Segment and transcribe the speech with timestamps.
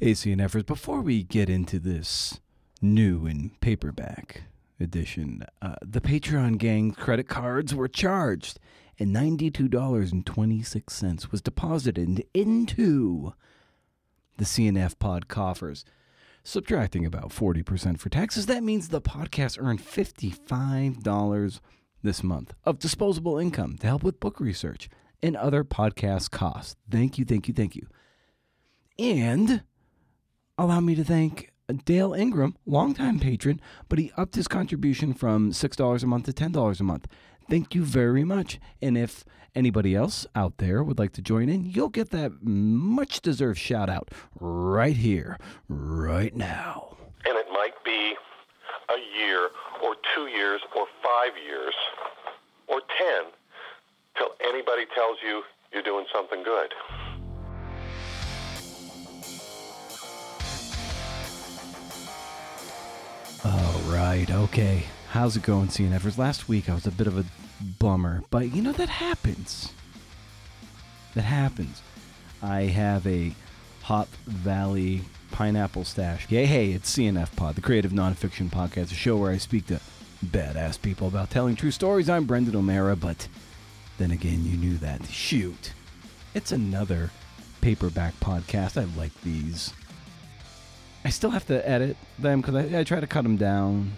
[0.00, 2.40] ACNFers, before we get into this
[2.80, 4.44] Now in Paperback
[4.80, 8.58] edition, uh, the Patreon gang credit cards were charged,
[8.98, 13.34] and $92.26 was deposited into
[14.38, 15.84] the CNF pod coffers.
[16.42, 21.60] Subtracting about 40% for taxes, that means the podcast earned $55
[22.02, 24.88] this month of disposable income to help with book research
[25.22, 26.76] and other podcast costs.
[26.90, 27.86] Thank you, thank you, thank you.
[28.98, 29.62] And
[30.60, 31.52] allow me to thank
[31.84, 36.80] Dale Ingram, longtime patron, but he upped his contribution from $6 a month to $10
[36.80, 37.06] a month.
[37.48, 38.60] Thank you very much.
[38.82, 39.24] And if
[39.54, 43.88] anybody else out there would like to join in, you'll get that much deserved shout
[43.88, 45.38] out right here,
[45.68, 46.96] right now.
[47.26, 48.14] And it might be
[48.90, 49.48] a year
[49.82, 51.74] or two years or five years
[52.68, 53.30] or ten
[54.16, 56.72] till anybody tells you you're doing something good.
[64.10, 64.82] Right, okay.
[65.10, 66.18] How's it going, CNFers?
[66.18, 67.24] Last week I was a bit of a
[67.78, 69.72] bummer, but you know that happens.
[71.14, 71.80] That happens.
[72.42, 73.32] I have a
[73.82, 76.28] Hop Valley pineapple stash.
[76.28, 79.78] Yay, hey, it's CNF Pod, the creative nonfiction podcast, a show where I speak to
[80.26, 82.10] badass people about telling true stories.
[82.10, 83.28] I'm Brendan O'Meara, but
[83.98, 85.06] then again, you knew that.
[85.06, 85.72] Shoot.
[86.34, 87.12] It's another
[87.60, 88.76] paperback podcast.
[88.76, 89.72] I like these.
[91.04, 93.92] I still have to edit them because I, I try to cut them down,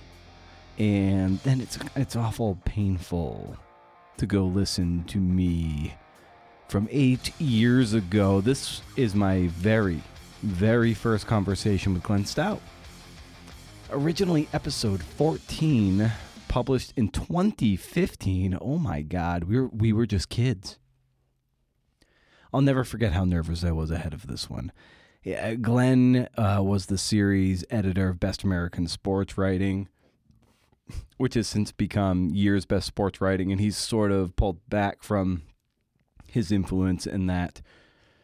[0.78, 3.56] and then it's it's awful painful
[4.18, 5.94] to go listen to me
[6.68, 8.40] from eight years ago.
[8.40, 10.00] This is my very,
[10.42, 12.62] very first conversation with Glenn Stout.
[13.90, 16.10] Originally, episode 14,
[16.48, 18.56] published in 2015.
[18.60, 20.78] Oh my God, we were, we were just kids.
[22.54, 24.72] I'll never forget how nervous I was ahead of this one.
[25.22, 29.88] Yeah, Glenn uh, was the series editor of Best American Sports Writing,
[31.16, 35.42] which has since become Year's Best Sports Writing, and he's sort of pulled back from
[36.26, 37.62] his influence in that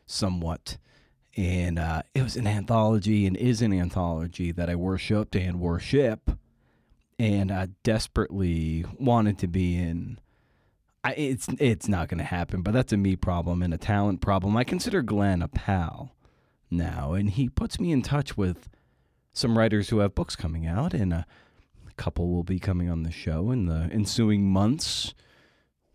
[0.06, 0.76] somewhat.
[1.36, 6.32] And uh, it was an anthology and is an anthology that I worshipped and worship
[7.18, 10.18] and I desperately wanted to be in.
[11.04, 14.20] I, it's it's not going to happen, but that's a me problem and a talent
[14.20, 14.56] problem.
[14.56, 16.12] I consider Glenn a pal
[16.70, 18.68] now, and he puts me in touch with
[19.32, 21.26] some writers who have books coming out, and a
[21.96, 25.14] couple will be coming on the show in the ensuing months.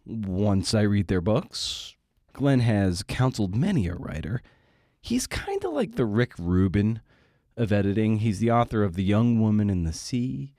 [0.06, 1.96] Once I read their books,
[2.34, 4.42] Glenn has counseled many a writer.
[5.02, 7.02] He's kind of like the Rick Rubin
[7.56, 8.18] of editing.
[8.18, 10.54] He's the author of The Young Woman and the Sea,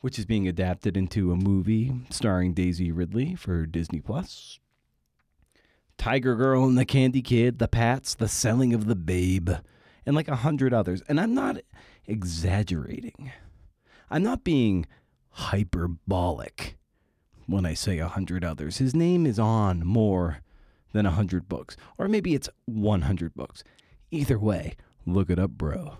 [0.00, 4.58] which is being adapted into a movie starring Daisy Ridley for Disney Plus.
[6.00, 9.50] Tiger Girl and the Candy Kid, The Pats, The Selling of the Babe,
[10.06, 11.02] and like a hundred others.
[11.06, 11.58] And I'm not
[12.06, 13.30] exaggerating.
[14.10, 14.86] I'm not being
[15.28, 16.78] hyperbolic
[17.44, 18.78] when I say a hundred others.
[18.78, 20.38] His name is on more
[20.92, 23.62] than a hundred books, or maybe it's 100 books.
[24.10, 25.98] Either way, look it up, bro.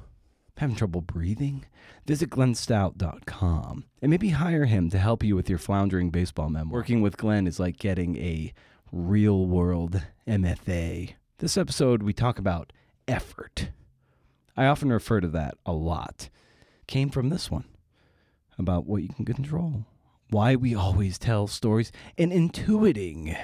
[0.56, 1.66] Having trouble breathing?
[2.06, 6.80] Visit glennstout.com and maybe hire him to help you with your floundering baseball memoir.
[6.80, 8.54] Working with Glenn is like getting a
[8.92, 11.14] real world MFA.
[11.38, 12.72] This episode, we talk about
[13.06, 13.70] effort.
[14.56, 16.28] I often refer to that a lot.
[16.86, 17.64] Came from this one
[18.58, 19.86] about what you can control,
[20.30, 23.36] why we always tell stories, and intuiting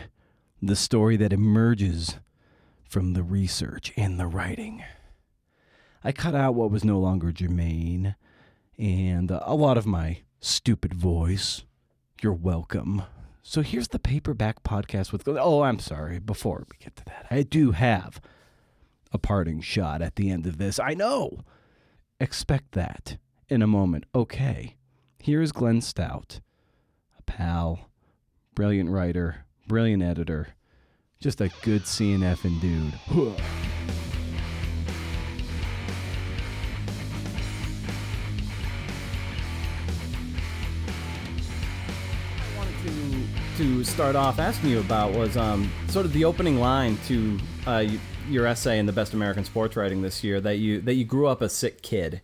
[0.60, 2.16] the story that emerges
[2.88, 4.82] from the research and the writing.
[6.02, 8.16] I cut out what was no longer germane
[8.78, 11.62] and a lot of my stupid voice.
[12.20, 13.02] You're welcome.
[13.48, 15.28] So here's the paperback podcast with.
[15.28, 16.18] Oh, I'm sorry.
[16.18, 18.20] Before we get to that, I do have
[19.12, 20.80] a parting shot at the end of this.
[20.80, 21.44] I know.
[22.18, 23.18] Expect that
[23.48, 24.04] in a moment.
[24.16, 24.74] Okay.
[25.20, 26.40] Here's Glenn Stout,
[27.16, 27.88] a pal,
[28.56, 30.48] brilliant writer, brilliant editor,
[31.20, 32.94] just a good CNF and dude.
[43.56, 47.86] to start off asking you about was um, sort of the opening line to uh,
[48.28, 51.26] your essay in the Best American Sports Writing this year that you that you grew
[51.26, 52.20] up a sick kid,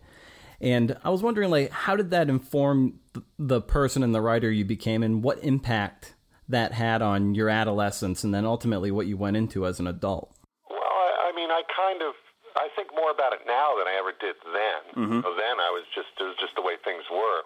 [0.61, 2.99] and I was wondering like how did that inform
[3.39, 6.13] the person and the writer you became, and what impact
[6.49, 10.35] that had on your adolescence, and then ultimately what you went into as an adult.
[10.69, 12.13] Well, I, I mean, I kind of
[12.55, 15.21] I think more about it now than I ever did then.
[15.23, 17.41] So then I was just it was just the way things were,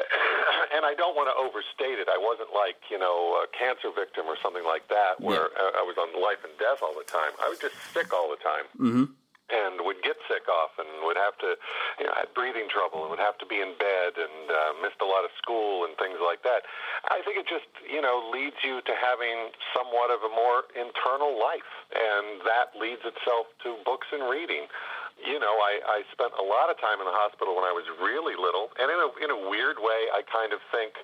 [0.74, 2.08] and I don't want to overstate it.
[2.08, 5.82] I wasn't like you know a cancer victim or something like that, where I I
[5.82, 7.32] was on life and death all the time.
[7.40, 9.06] I was just sick all the time, mm-hmm.
[9.48, 11.56] and would get sick off and would have to,
[11.98, 15.00] you know, had breathing trouble and would have to be in bed and uh, missed
[15.00, 16.68] a lot of school and things like that.
[17.08, 21.32] I think it just, you know, leads you to having somewhat of a more internal
[21.34, 24.68] life, and that leads itself to books and reading
[25.18, 27.84] you know, I, I spent a lot of time in the hospital when I was
[27.98, 30.94] really little, and in a, in a weird way, I kind of think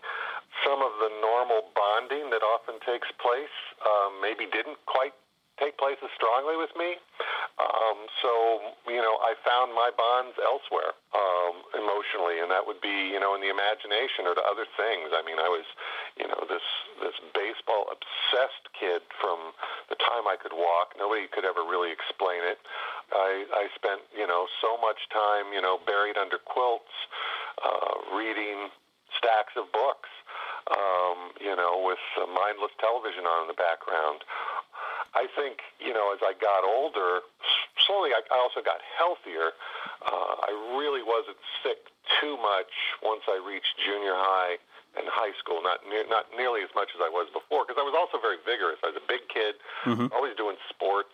[0.65, 5.13] some of the normal bonding that often takes place um, maybe didn't quite
[5.59, 7.01] take place as strongly with me.
[7.57, 8.33] Um, so,
[8.85, 13.33] you know, I found my bonds elsewhere um, emotionally, and that would be, you know,
[13.33, 15.09] in the imagination or to other things.
[15.17, 15.65] I mean, I was,
[16.21, 16.65] you know, this
[17.01, 19.57] this baseball obsessed kid from
[19.89, 20.93] the time I could walk.
[21.01, 22.61] Nobody could ever really explain it.
[23.13, 26.93] I, I spent, you know, so much time, you know, buried under quilts,
[27.65, 28.69] uh, reading
[29.17, 30.13] stacks of books.
[30.67, 34.27] Um, you know, with mindless television on in the background,
[35.15, 37.23] I think, you know, as I got older,
[37.87, 39.55] slowly I, I also got healthier.
[40.03, 42.73] Uh, I really wasn't sick too much
[43.03, 44.59] once I reached junior high
[44.97, 47.85] and high school, not near, not nearly as much as I was before, because I
[47.85, 48.81] was also very vigorous.
[48.81, 50.09] I was a big kid, mm-hmm.
[50.17, 51.13] always doing sports.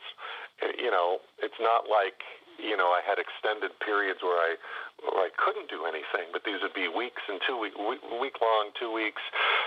[0.79, 2.23] You know, it's not like
[2.63, 4.55] you know, I had extended periods where I
[5.03, 8.71] where I couldn't do anything, but these would be weeks and two week week long,
[8.79, 9.21] two weeks.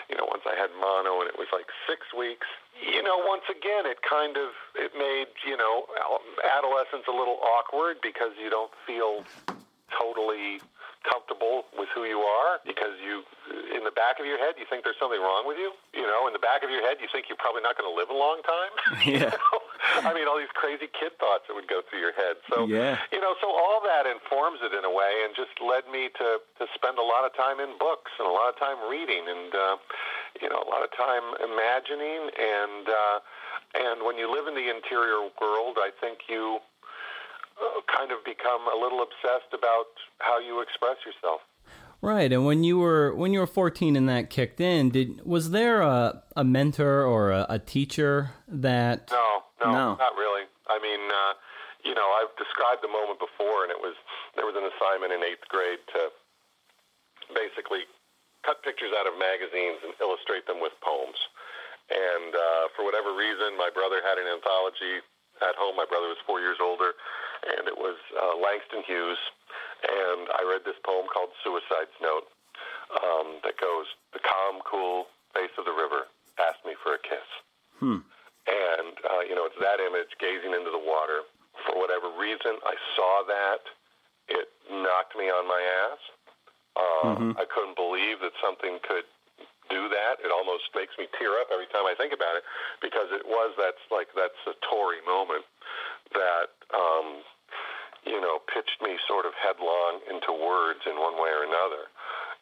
[0.09, 2.47] You know, once I had mono, and it was like six weeks.
[2.75, 5.87] You know, once again, it kind of it made you know
[6.43, 9.25] adolescence a little awkward because you don't feel
[9.93, 10.59] totally
[11.05, 13.21] comfortable with who you are because you,
[13.69, 15.71] in the back of your head, you think there's something wrong with you.
[15.93, 17.95] You know, in the back of your head, you think you're probably not going to
[17.95, 18.73] live a long time.
[19.05, 19.13] Yeah.
[19.13, 19.59] you know?
[20.07, 22.39] I mean, all these crazy kid thoughts that would go through your head.
[22.49, 22.99] So, yeah.
[23.11, 26.39] you know, so all that informs it in a way and just led me to,
[26.59, 29.51] to spend a lot of time in books and a lot of time reading and,
[29.53, 29.75] uh,
[30.41, 32.31] you know, a lot of time imagining.
[32.35, 33.17] And, uh,
[33.75, 36.59] and when you live in the interior world, I think you,
[37.55, 41.39] uh, kind of become a little obsessed about how you express yourself.
[42.01, 45.49] Right, and when you were when you were fourteen and that kicked in, did was
[45.49, 49.09] there a, a mentor or a, a teacher that?
[49.09, 50.45] No, no, no, not really.
[50.69, 51.33] I mean, uh,
[51.81, 53.95] you know, I've described the moment before, and it was
[54.35, 56.13] there was an assignment in eighth grade to
[57.33, 57.89] basically
[58.45, 61.17] cut pictures out of magazines and illustrate them with poems.
[61.89, 65.01] And uh, for whatever reason, my brother had an anthology
[65.41, 65.73] at home.
[65.77, 66.93] My brother was four years older,
[67.45, 69.17] and it was uh, Langston Hughes.
[69.85, 72.27] And I read this poem called Suicide's Note
[72.93, 76.09] um, that goes, The calm, cool face of the river
[76.41, 77.29] asked me for a kiss.
[77.79, 78.01] Hmm.
[78.45, 81.25] And, uh, you know, it's that image gazing into the water.
[81.65, 83.61] For whatever reason, I saw that.
[84.29, 86.01] It knocked me on my ass.
[86.75, 87.31] Uh, mm-hmm.
[87.39, 89.07] I couldn't believe that something could
[89.69, 90.21] do that.
[90.21, 92.43] It almost makes me tear up every time I think about it
[92.81, 95.45] because it was that's like that Satori moment
[96.13, 97.25] that um,
[98.05, 101.89] you know pitched me sort of headlong into words in one way or another.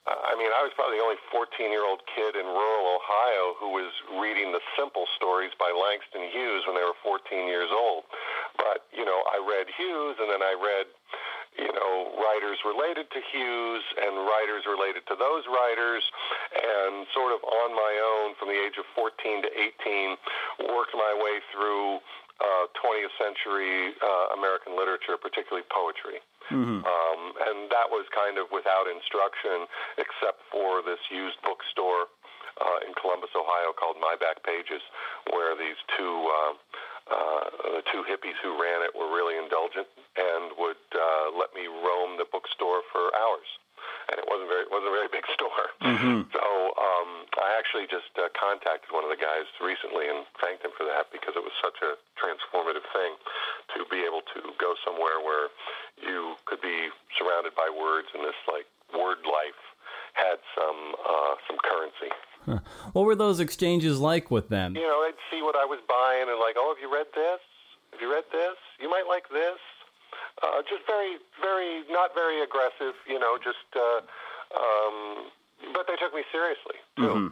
[0.03, 3.87] Uh, I mean, I was probably the only 14-year-old kid in rural Ohio who was
[4.19, 8.03] reading the simple stories by Langston Hughes when they were 14 years old.
[8.59, 10.91] But you know, I read Hughes, and then I read
[11.57, 16.01] you know, writers related to Hughes and writers related to those writers,
[16.57, 19.49] and sort of on my own from the age of 14 to
[19.85, 20.17] 18,
[20.73, 22.01] worked my way through
[22.41, 26.21] uh, 20th century uh, American literature, particularly poetry.
[26.51, 26.83] Mm-hmm.
[26.83, 32.11] Um, and that was kind of without instruction, except for this used bookstore
[32.59, 34.83] uh, in Columbus, Ohio, called My Back Pages,
[35.31, 36.53] where these two uh,
[37.03, 37.43] uh,
[37.79, 42.15] the two hippies who ran it were really indulgent and would uh, let me roam
[42.15, 43.49] the bookstore for hours.
[44.11, 45.67] And it wasn't very it wasn't a very big store.
[45.83, 46.31] Mm-hmm.
[46.33, 46.43] So
[46.75, 50.83] um, I actually just uh, contacted one of the guys recently and thanked him for
[50.87, 53.15] that because it was such a transformative thing
[53.77, 55.51] to be able to go somewhere where
[55.99, 59.61] you could be surrounded by words and this like word life
[60.13, 62.11] had some uh, some currency.
[62.45, 62.59] Huh.
[62.91, 64.75] What were those exchanges like with them?
[64.75, 67.39] You know, they'd see what I was buying and like, oh, have you read this?
[67.91, 68.57] Have you read this?
[68.79, 69.59] You might like this.
[70.41, 72.95] Uh, just very, very, not very aggressive.
[73.07, 73.67] You know, just.
[73.75, 74.01] Uh,
[74.53, 75.31] um,
[75.73, 77.03] but they took me seriously too.
[77.03, 77.27] Mm-hmm.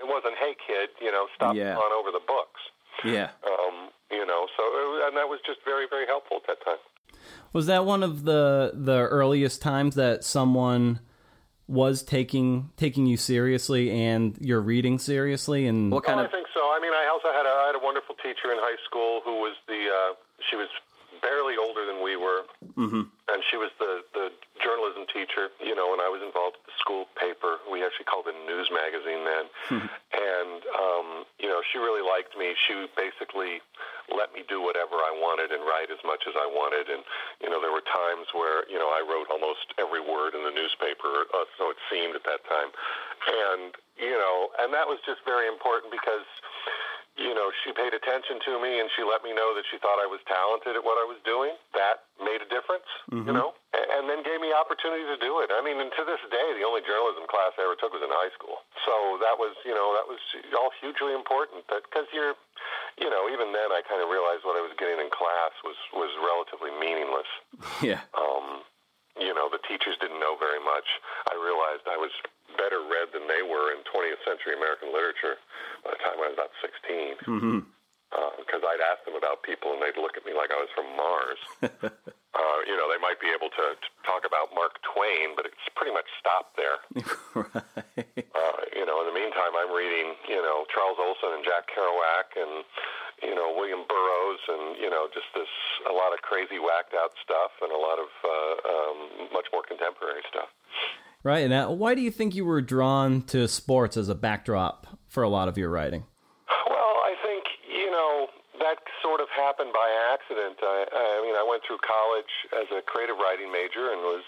[0.00, 1.76] It wasn't, hey kid, you know, stop yeah.
[1.76, 2.60] on over the books.
[3.04, 3.30] Yeah.
[3.46, 6.82] Um, you know, so was, and that was just very, very helpful at that time.
[7.52, 11.00] Was that one of the the earliest times that someone
[11.66, 16.34] was taking taking you seriously and your reading seriously and what kind well, of I
[16.34, 16.60] think so.
[16.60, 19.40] I mean, I also had a, I had a wonderful teacher in high school who
[19.40, 20.14] was the uh,
[20.50, 20.68] she was
[21.22, 22.42] barely older than we were,
[22.88, 23.04] mm-hmm.
[23.04, 24.32] and she was the the
[24.64, 25.52] journalism teacher.
[25.60, 27.60] You know, and I was involved with the school paper.
[27.68, 29.88] We actually called it a news magazine then, mm-hmm.
[30.16, 32.56] and um, you know, she really liked me.
[32.66, 33.60] She basically
[34.12, 36.86] let me do whatever I wanted and write as much much as I wanted.
[36.86, 37.02] And
[37.42, 40.54] you know, there were times where you know I wrote almost every word in the
[40.54, 42.70] newspaper, uh, so it seemed at that time.
[43.26, 46.22] And you know, and that was just very important because
[47.14, 50.02] you know, she paid attention to me and she let me know that she thought
[50.02, 51.54] I was talented at what I was doing.
[51.70, 53.30] That made a difference, mm-hmm.
[53.30, 55.54] you know, and, and then gave me opportunity to do it.
[55.54, 58.10] I mean, and to this day, the only journalism class I ever took was in
[58.10, 58.66] high school.
[58.82, 60.18] So that was, you know, that was
[60.58, 61.62] all hugely important.
[61.70, 62.34] Because you're,
[62.98, 65.78] you know, even then I kind of realized what I was getting in class was
[65.94, 67.30] was relatively meaningless.
[67.82, 68.02] Yeah.
[68.14, 68.64] Um,
[69.18, 70.86] you know, the teachers didn't know very much.
[71.30, 72.10] I realized I was
[72.56, 75.38] better read than they were in 20th century American literature
[75.84, 77.20] by the time I was about 16.
[77.26, 77.58] Mm-hmm.
[78.40, 80.70] Because uh, I'd ask them about people and they'd look at me like I was
[80.72, 81.40] from Mars.
[82.34, 85.62] uh, you know, they might be able to, to talk about Mark Twain, but it's
[85.78, 86.78] pretty much stopped there.
[87.38, 88.26] right.
[88.34, 92.34] Uh, you know, in the meantime, I'm reading, you know, Charles Olson and Jack Kerouac
[92.34, 92.66] and,
[93.22, 95.50] you know, William Burroughs and, you know, just this,
[95.86, 98.98] a lot of crazy whacked out stuff and a lot of uh, um,
[99.30, 100.50] much more contemporary stuff.
[101.22, 101.48] Right.
[101.48, 105.28] Now, why do you think you were drawn to sports as a backdrop for a
[105.28, 106.04] lot of your writing?
[106.68, 110.56] Well, I think, you know, that sort of happened by accident.
[110.64, 114.24] I, I mean, I went through college as a creative writing major and was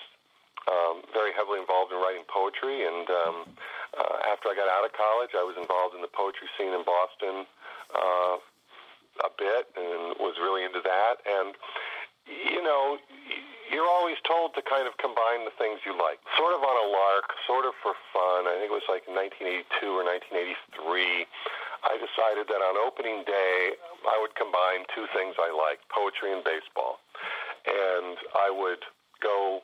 [0.68, 2.85] um, very heavily involved in writing poetry.
[2.85, 3.37] And um,
[3.96, 6.85] uh, after I got out of college, I was involved in the poetry scene in
[6.85, 7.49] Boston
[7.96, 8.37] uh,
[9.25, 11.25] a bit and was really into that.
[11.25, 11.56] And,
[12.28, 13.00] you know,
[13.73, 16.87] you're always told to kind of combine the things you like, sort of on a
[16.92, 18.46] lark, sort of for fun.
[18.46, 21.26] I think it was like 1982 or 1983.
[21.85, 23.76] I decided that on opening day,
[24.09, 27.00] I would combine two things I liked poetry and baseball.
[27.66, 28.83] And I would
[29.23, 29.61] go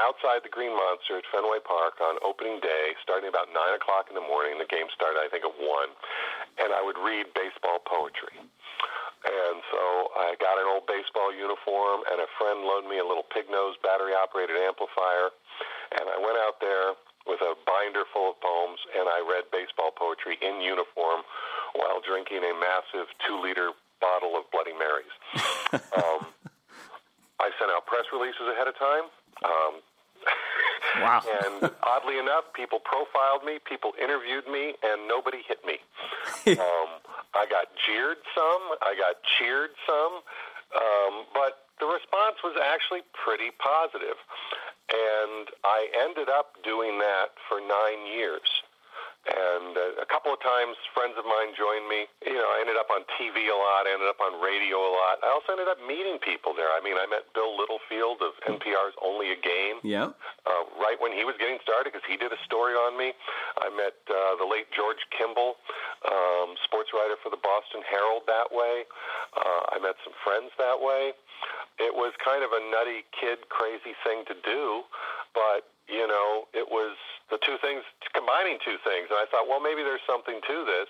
[0.00, 4.16] outside the Green Monster at Fenway Park on opening day, starting about 9 o'clock in
[4.16, 4.56] the morning.
[4.56, 5.64] The game started, I think, at 1.
[6.62, 8.36] And I would read baseball poetry.
[9.22, 9.82] And so
[10.18, 13.78] I got an old baseball uniform, and a friend loaned me a little pig nose
[13.78, 15.30] battery operated amplifier.
[15.94, 19.94] And I went out there with a binder full of poems, and I read baseball
[19.94, 21.22] poetry in uniform
[21.78, 23.70] while drinking a massive two liter
[24.02, 25.14] bottle of Bloody Marys.
[26.02, 26.26] um,
[27.38, 29.06] I sent out press releases ahead of time.
[29.44, 29.74] Um,
[31.02, 31.22] wow.
[31.26, 35.78] and oddly enough, people profiled me, people interviewed me, and nobody hit me.
[36.58, 36.90] um,
[37.34, 40.22] I got jeered some, I got cheered some,
[40.76, 44.16] um, but the response was actually pretty positive.
[44.92, 48.61] And I ended up doing that for nine years.
[49.22, 52.10] And uh, a couple of times, friends of mine joined me.
[52.26, 53.86] You know, I ended up on TV a lot.
[53.86, 55.22] I ended up on radio a lot.
[55.22, 56.74] I also ended up meeting people there.
[56.74, 59.78] I mean, I met Bill Littlefield of NPR's Only a Game.
[59.86, 60.10] Yeah.
[60.42, 63.14] Uh, right when he was getting started, because he did a story on me.
[63.62, 65.54] I met uh, the late George Kimball,
[66.02, 68.82] um, sports writer for the Boston Herald that way.
[69.38, 71.14] Uh, I met some friends that way.
[71.78, 74.82] It was kind of a nutty kid, crazy thing to do,
[75.30, 76.96] but you know, it was
[77.28, 77.84] the two things,
[78.16, 79.12] combining two things.
[79.12, 80.88] And I thought, well, maybe there's something to this.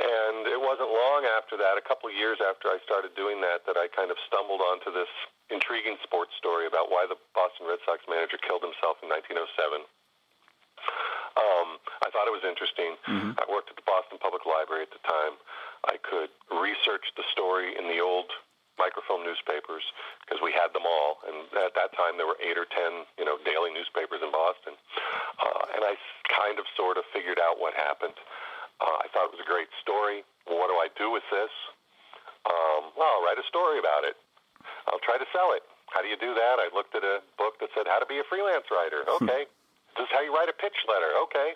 [0.00, 3.68] And it wasn't long after that, a couple of years after I started doing that,
[3.68, 5.12] that I kind of stumbled onto this
[5.52, 9.84] intriguing sports story about why the Boston Red Sox manager killed himself in 1907.
[11.34, 12.96] Um, I thought it was interesting.
[13.04, 13.36] Mm-hmm.
[13.36, 15.36] I worked at the Boston Public Library at the time.
[15.84, 18.30] I could research the story in the old
[18.78, 19.82] microfilm newspapers
[20.24, 23.24] because we had them all, and at that time there were eight or ten, you
[23.24, 24.74] know, daily newspapers in Boston.
[25.38, 25.94] Uh, and I
[26.30, 28.14] kind of sort of figured out what happened.
[28.82, 30.26] Uh, I thought it was a great story.
[30.46, 31.52] Well, what do I do with this?
[32.44, 34.18] Um, well, I'll write a story about it.
[34.90, 35.64] I'll try to sell it.
[35.94, 36.58] How do you do that?
[36.58, 39.04] I looked at a book that said how to be a freelance writer.
[39.22, 39.46] Okay.
[39.94, 41.10] This is how you write a pitch letter.
[41.28, 41.50] Okay.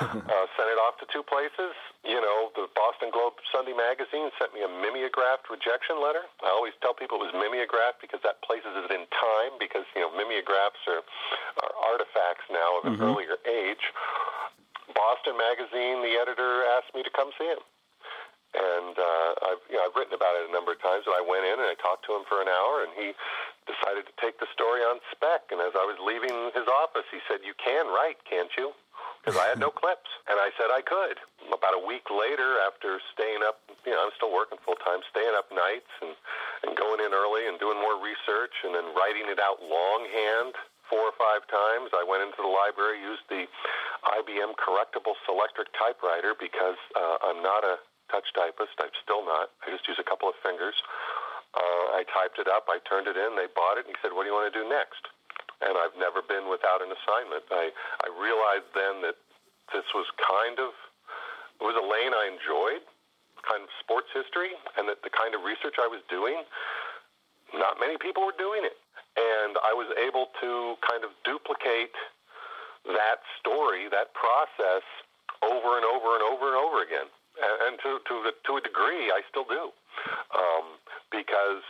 [0.30, 1.74] uh, sent it off to two places.
[2.06, 6.22] You know, the Boston Globe Sunday Magazine sent me a mimeographed rejection letter.
[6.42, 10.02] I always tell people it was mimeographed because that places it in time because, you
[10.06, 11.02] know, mimeographs are,
[11.60, 13.10] are artifacts now of an mm-hmm.
[13.10, 13.84] earlier age.
[14.94, 17.62] Boston Magazine, the editor asked me to come see him
[18.54, 21.06] and uh, I've you know I've written about it a number of times.
[21.06, 23.14] and I went in and I talked to him for an hour, and he
[23.68, 25.48] decided to take the story on spec.
[25.52, 28.72] And as I was leaving his office, he said, "You can write, can't you?"
[29.20, 31.20] Because I had no clips, and I said I could.
[31.52, 35.34] About a week later, after staying up, you know, I'm still working full time, staying
[35.36, 36.16] up nights and
[36.62, 40.56] and going in early and doing more research, and then writing it out longhand
[40.90, 41.94] four or five times.
[41.94, 43.46] I went into the library, used the
[44.18, 47.78] IBM Correctable Selectric typewriter because uh, I'm not a
[48.10, 48.74] touch typist.
[48.82, 49.54] I'm still not.
[49.62, 50.74] I just use a couple of fingers.
[51.54, 52.70] Uh, I typed it up.
[52.70, 53.34] I turned it in.
[53.34, 53.86] They bought it.
[53.86, 55.02] And he said, "What do you want to do next?"
[55.60, 57.44] And I've never been without an assignment.
[57.50, 57.74] I
[58.06, 59.18] I realized then that
[59.74, 60.70] this was kind of
[61.60, 62.82] it was a lane I enjoyed,
[63.44, 66.40] kind of sports history, and that the kind of research I was doing
[67.54, 68.78] not many people were doing it.
[69.18, 71.94] And I was able to kind of duplicate
[72.86, 74.86] that story, that process,
[75.42, 77.10] over and over and over and over again.
[77.40, 79.72] And, to, to, the, to a degree, I still do.
[80.36, 80.76] Um,
[81.10, 81.64] because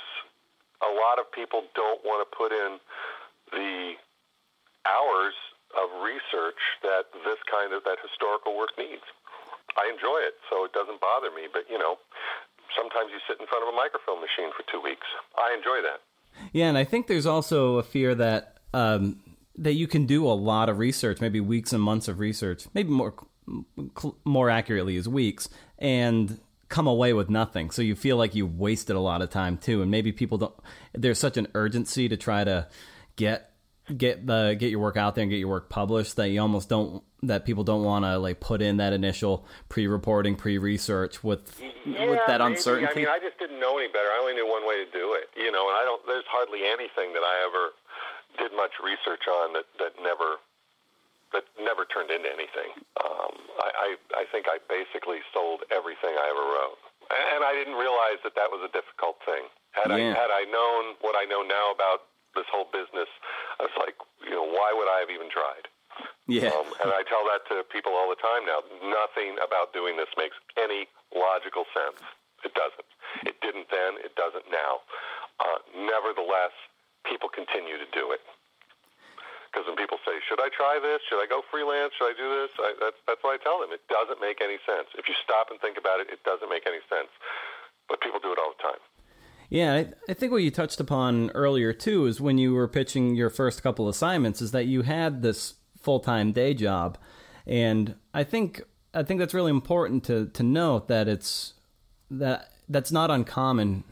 [0.83, 2.79] a lot of people don't want to put in
[3.53, 3.95] the
[4.87, 5.37] hours
[5.77, 9.07] of research that this kind of that historical work needs.
[9.79, 11.47] I enjoy it, so it doesn't bother me.
[11.47, 11.97] But you know,
[12.75, 15.07] sometimes you sit in front of a microfilm machine for two weeks.
[15.39, 16.03] I enjoy that.
[16.53, 19.21] Yeah, and I think there's also a fear that um,
[19.57, 22.91] that you can do a lot of research, maybe weeks and months of research, maybe
[22.91, 23.15] more
[24.25, 26.39] more accurately is weeks, and
[26.69, 27.71] come away with nothing.
[27.71, 30.55] So you feel like you wasted a lot of time too, and maybe people don't.
[30.93, 32.69] There's such an urgency to try to
[33.17, 33.51] get
[33.97, 36.69] get the get your work out there and get your work published that you almost
[36.69, 42.09] don't that people don't want to like put in that initial pre-reporting, pre-research with yeah,
[42.09, 42.55] with that maybe.
[42.55, 42.93] uncertainty.
[42.93, 44.09] I mean, I just didn't know any better.
[44.09, 45.69] I only knew one way to do it, you know.
[45.69, 46.01] And I don't.
[46.07, 47.75] There's hardly anything that I ever
[48.39, 50.41] did much research on that that never
[51.33, 52.71] that never turned into anything.
[53.03, 53.33] Um,
[53.63, 53.89] I, I
[54.23, 56.79] I think I basically sold everything I ever wrote,
[57.11, 59.47] and I didn't realize that that was a difficult thing.
[59.73, 60.15] Had Yeah.
[60.15, 63.11] I had I known what I know now about this whole business,
[63.59, 65.67] I was like, you know, why would I have even tried?
[66.31, 68.63] yeah, Um, and I tell that to people all the time now.
[68.87, 71.99] Nothing about doing this makes any logical sense.
[72.47, 72.87] It doesn't.
[73.27, 73.99] It didn't then.
[73.99, 74.81] It doesn't now.
[75.43, 76.55] Uh, nevertheless,
[77.05, 78.23] people continue to do it.
[79.51, 81.03] Because when people say, "Should I try this?
[81.11, 81.93] Should I go freelance?
[81.99, 83.71] Should I do this?" I, that's that's what I tell them.
[83.75, 84.89] It doesn't make any sense.
[84.97, 87.11] If you stop and think about it, it doesn't make any sense.
[87.89, 88.81] But people do it all the time.
[89.51, 89.75] yeah.
[89.75, 93.31] I, I think what you touched upon earlier too is when you were pitching your
[93.31, 96.97] first couple assignments is that you had this full time day job,
[97.47, 98.63] and I think
[98.95, 101.55] I think that's really important to to note that it's
[102.11, 103.83] that that's not uncommon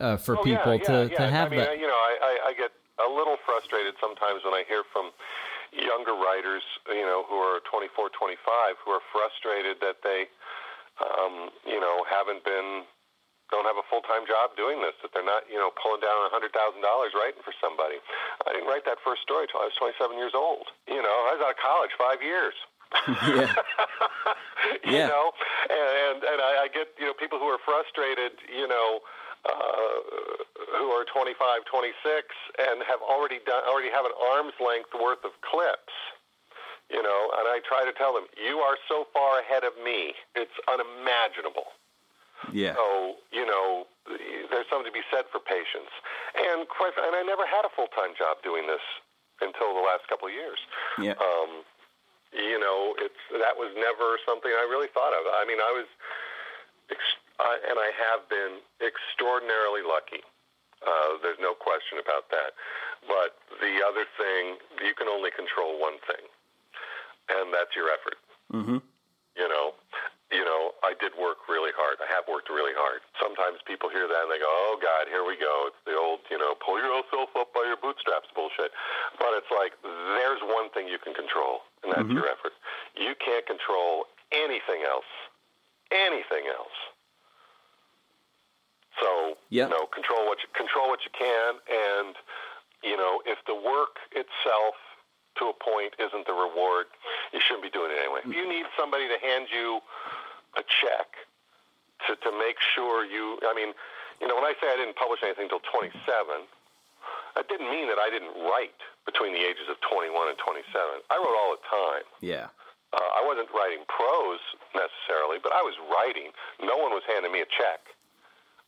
[0.00, 1.78] uh, for Oh, people yeah, to yeah, to have I mean, that.
[1.78, 2.70] You know, I, I, I get
[3.04, 5.10] a little frustrated sometimes when I hear from
[5.74, 10.28] younger writers, you know, who are 24, 25, who are frustrated that they,
[11.00, 12.84] um, you know, haven't been,
[13.50, 16.16] don't have a full time job doing this, that they're not, you know, pulling down
[16.24, 16.52] a $100,000
[17.16, 17.96] writing for somebody.
[18.48, 20.68] I didn't write that first story until I was 27 years old.
[20.88, 22.54] You know, I was out of college five years.
[23.08, 23.48] yeah.
[24.84, 25.08] you Yeah.
[25.08, 25.32] know,
[25.72, 29.00] and and I, I get you know people who are frustrated, you know,
[29.44, 29.96] uh,
[30.78, 32.28] who are 25, 26,
[32.58, 35.94] and have already done already have an arm's length worth of clips.
[36.90, 40.12] You know, and I try to tell them, you are so far ahead of me,
[40.36, 41.72] it's unimaginable.
[42.52, 42.74] Yeah.
[42.74, 43.86] So you know,
[44.50, 45.90] there's something to be said for patience.
[46.34, 48.82] And quite, and I never had a full time job doing this
[49.40, 50.58] until the last couple of years.
[50.98, 51.18] Yeah.
[51.18, 51.66] Um,
[52.32, 55.28] you know, it's that was never something I really thought of.
[55.28, 55.88] I mean, I was,
[56.88, 60.22] ex- I, and I have been extraordinarily lucky.
[60.82, 62.58] Uh, there's no question about that.
[63.06, 66.24] But the other thing, you can only control one thing,
[67.30, 68.18] and that's your effort.
[68.50, 68.78] Mm-hmm.
[69.38, 69.74] You know,
[70.32, 72.00] you know, I did work really hard.
[72.00, 73.04] I have worked really hard.
[73.20, 76.24] Sometimes people hear that and they go, "Oh God, here we go." It's the old,
[76.32, 78.72] you know, pull yourself up by your bootstraps bullshit.
[79.20, 82.56] But it's like there's one thing you can control, and that's your effort.
[82.96, 85.08] You can't control anything else.
[85.92, 86.76] Anything else.
[89.00, 89.64] So Yeah.
[89.64, 92.16] you know, control what you control what you can, and
[92.82, 94.74] you know, if the work itself
[95.38, 96.86] to a point isn't the reward,
[97.32, 98.20] you shouldn't be doing it anyway.
[98.24, 99.80] If you need somebody to hand you
[100.56, 101.08] a check
[102.06, 103.72] to to make sure you, I mean,
[104.20, 106.46] you know, when I say I didn't publish anything until 27,
[107.34, 108.76] that didn't mean that I didn't write
[109.06, 110.68] between the ages of 21 and 27.
[111.10, 112.04] I wrote all the time.
[112.20, 112.46] Yeah.
[112.92, 114.44] Uh, I wasn't writing prose
[114.76, 116.30] necessarily, but I was writing.
[116.60, 117.80] No one was handing me a check.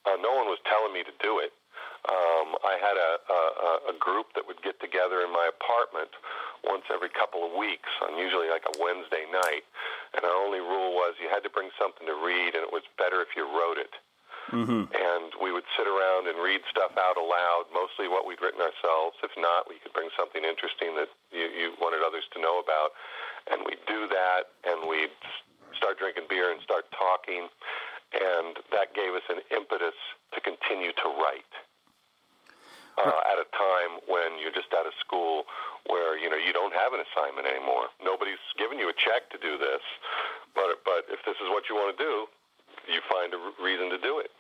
[0.05, 1.53] Uh, no one was telling me to do it.
[2.05, 3.41] Um, I had a, a,
[3.93, 6.13] a group that would get together in my apartment
[6.61, 9.65] once every couple of weeks on usually like a Wednesday night.
[10.13, 12.85] And our only rule was you had to bring something to read, and it was
[13.01, 13.97] better if you wrote it.
[14.53, 14.93] Mm-hmm.
[14.93, 19.17] And we would sit around and read stuff out aloud, mostly what we'd written ourselves.
[19.25, 22.93] If not, we could bring something interesting that you, you wanted others to know about.
[23.49, 25.17] And we'd do that, and we'd
[25.73, 27.49] start drinking beer and start talking.
[28.15, 29.99] And that gave us an impetus
[30.35, 31.55] to continue to write.
[32.95, 35.43] Uh, at a time when you're just out of school
[35.91, 37.91] where you know you don't have an assignment anymore.
[37.99, 39.83] Nobody's giving you a check to do this
[40.55, 42.31] but but if this is what you want to do
[42.87, 44.31] you find a reason to do it.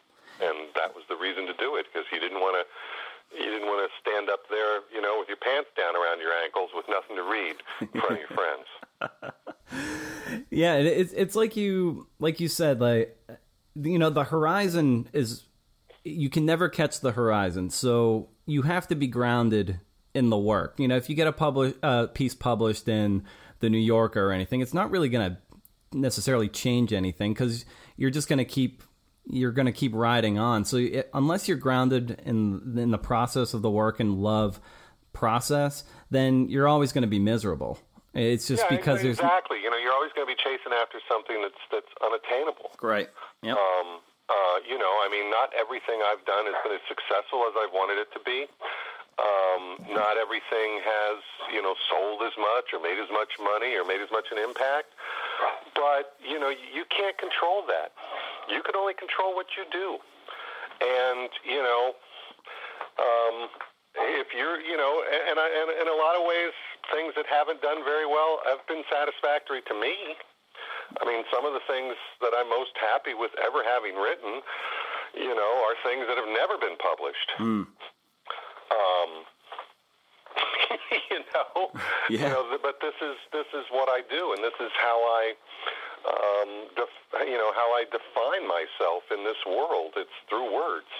[0.40, 2.64] And that was the reason to do it because you didn't want to
[3.38, 6.32] you didn't want to stand up there you know with your pants down around your
[6.32, 8.66] ankles with nothing to read in front of your friends.
[10.50, 13.16] Yeah, it's it's like you like you said, like
[13.74, 15.44] you know, the horizon is
[16.04, 17.70] you can never catch the horizon.
[17.70, 19.80] So you have to be grounded
[20.14, 20.78] in the work.
[20.78, 23.24] You know, if you get a publish, uh, piece published in
[23.60, 27.64] the New Yorker or anything, it's not really going to necessarily change anything because
[27.96, 28.82] you're just going to keep
[29.26, 30.66] you're going to keep riding on.
[30.66, 34.60] So it, unless you're grounded in in the process of the work and love
[35.12, 37.78] process, then you're always going to be miserable.
[38.14, 39.09] It's just yeah, because exactly.
[39.09, 39.59] there's exactly.
[39.62, 42.70] You know, you're always going to be chasing after something that's that's unattainable.
[42.81, 43.11] right.
[43.42, 43.59] Yep.
[43.59, 47.53] Um, uh, you know, I mean, not everything I've done has been as successful as
[47.61, 48.48] I've wanted it to be.
[49.14, 51.22] Um, not everything has,
[51.53, 54.38] you know, sold as much or made as much money or made as much an
[54.42, 54.90] impact.
[55.77, 57.92] But, you know, you can't control that.
[58.50, 60.03] You can only control what you do.
[60.83, 61.94] And, you know,
[62.98, 63.37] um,
[64.18, 66.57] if you're, you know, and, I, and in a lot of ways,
[66.92, 69.94] things that haven't done very well have been satisfactory to me.
[71.01, 74.42] I mean, some of the things that I'm most happy with ever having written,
[75.16, 77.29] you know, are things that have never been published.
[77.38, 77.62] Hmm.
[78.70, 79.11] Um,
[81.11, 81.70] you know,
[82.11, 82.18] Yeah.
[82.20, 85.25] you know, but this is this is what I do, and this is how I,
[86.05, 89.94] um, def- you know, how I define myself in this world.
[89.97, 90.90] It's through words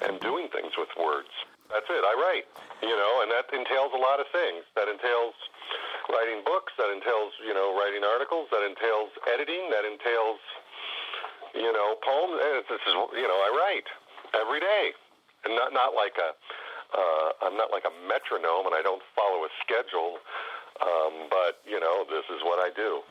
[0.00, 1.30] and doing things with words.
[1.70, 2.02] That's it.
[2.02, 2.46] I write,
[2.82, 4.66] you know, and that entails a lot of things.
[4.74, 5.38] That entails
[6.10, 6.74] writing books.
[6.74, 8.50] That entails, you know, writing articles.
[8.50, 9.70] That entails editing.
[9.70, 10.42] That entails,
[11.54, 12.42] you know, poems.
[12.66, 13.86] This is, you know, I write
[14.34, 14.90] every day,
[15.46, 16.34] and not not like a.
[16.90, 20.18] Uh, I'm not like a metronome, and I don't follow a schedule.
[20.82, 23.02] Um, but you know, this is what I do.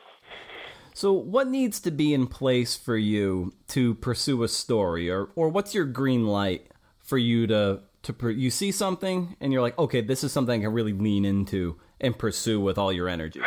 [0.92, 5.48] So, what needs to be in place for you to pursue a story, or or
[5.48, 6.66] what's your green light
[7.02, 10.60] for you to to pr- you see something and you're like, okay, this is something
[10.60, 13.40] I can really lean into and pursue with all your energy.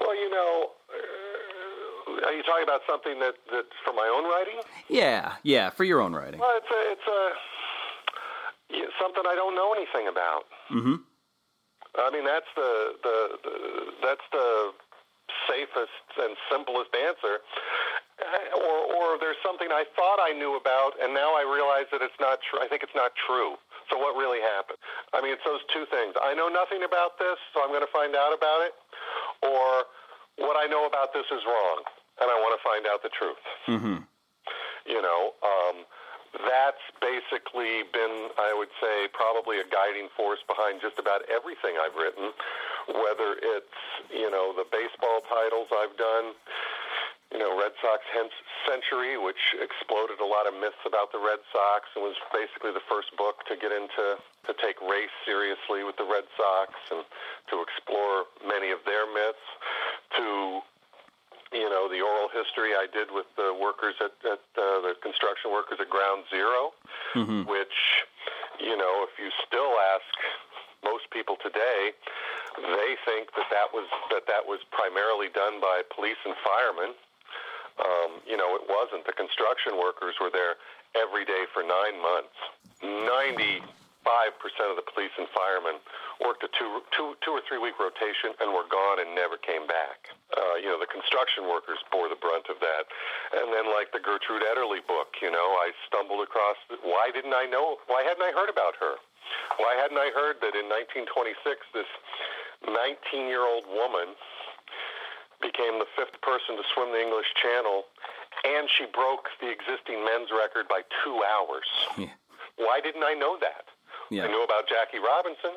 [0.00, 4.60] Well, you know, uh, are you talking about something that that's for my own writing?
[4.88, 6.40] Yeah, yeah, for your own writing.
[6.40, 7.32] Well, it's a it's a
[9.00, 10.44] something I don't know anything about.
[10.72, 10.96] Mm-hmm.
[11.96, 13.54] I mean, that's the, the, the
[14.02, 14.72] that's the
[15.48, 17.40] safest and simplest answer.
[18.56, 22.18] Or, or there's something I thought I knew about, and now I realize that it's
[22.18, 22.58] not true.
[22.58, 23.54] I think it's not true.
[23.90, 24.78] So what really happened?
[25.14, 26.18] I mean, it's those two things.
[26.18, 28.74] I know nothing about this, so I'm going to find out about it.
[29.46, 29.86] Or
[30.42, 31.86] what I know about this is wrong,
[32.20, 33.42] and I want to find out the truth.
[33.70, 33.98] Mm-hmm.
[34.90, 35.86] You know, um,
[36.44, 41.94] that's basically been, I would say, probably a guiding force behind just about everything I've
[41.94, 42.34] written,
[42.90, 43.78] whether it's,
[44.12, 46.34] you know, the baseball titles I've done,
[47.32, 48.32] you know, Red Sox Hence
[48.64, 52.84] Century, which exploded a lot of myths about the Red Sox and was basically the
[52.86, 57.02] first book to get into to take race seriously with the Red Sox and
[57.50, 59.42] to explore many of their myths,
[60.16, 60.62] to
[61.54, 65.50] you know, the oral history I did with the workers at, at uh, the construction
[65.50, 66.74] workers at Ground 0
[67.46, 67.76] which,
[68.58, 70.10] you know, if you still ask
[70.84, 71.90] most people today,
[72.58, 76.94] they think that that was that that was primarily done by police and firemen.
[77.76, 79.04] Um, you know, it wasn't.
[79.04, 80.56] The construction workers were there
[80.96, 82.36] every day for nine months.
[82.80, 85.76] Ninety-five percent of the police and firemen
[86.24, 89.68] worked a two, two, two or three week rotation and were gone and never came
[89.68, 90.08] back.
[90.32, 92.88] Uh, you know, the construction workers bore the brunt of that.
[93.36, 96.56] And then, like the Gertrude Ederle book, you know, I stumbled across.
[96.80, 97.76] Why didn't I know?
[97.92, 98.96] Why hadn't I heard about her?
[99.60, 101.88] Why hadn't I heard that in 1926 this
[102.64, 104.14] 19 year old woman
[105.40, 107.84] became the fifth person to swim the English Channel,
[108.44, 111.68] and she broke the existing men's record by two hours.
[111.96, 112.12] Yeah.
[112.56, 113.68] Why didn't I know that?
[114.10, 114.24] Yeah.
[114.24, 115.56] I knew about Jackie Robinson.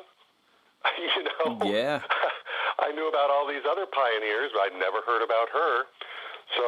[0.96, 1.60] you know.
[1.64, 2.00] Yeah.
[2.80, 5.84] I knew about all these other pioneers, but I'd never heard about her.
[6.56, 6.66] So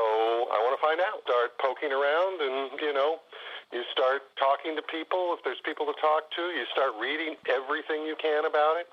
[0.53, 1.25] I want to find out.
[1.27, 3.19] Start poking around, and you know,
[3.73, 5.35] you start talking to people.
[5.35, 8.87] If there's people to talk to, you start reading everything you can about it,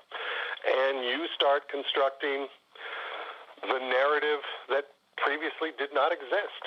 [0.66, 2.48] and you start constructing
[3.62, 4.84] the narrative that
[5.16, 6.62] previously did not exist.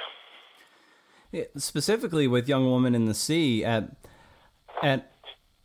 [1.32, 3.96] Yeah, specifically with Young Woman and the Sea at
[4.82, 5.12] at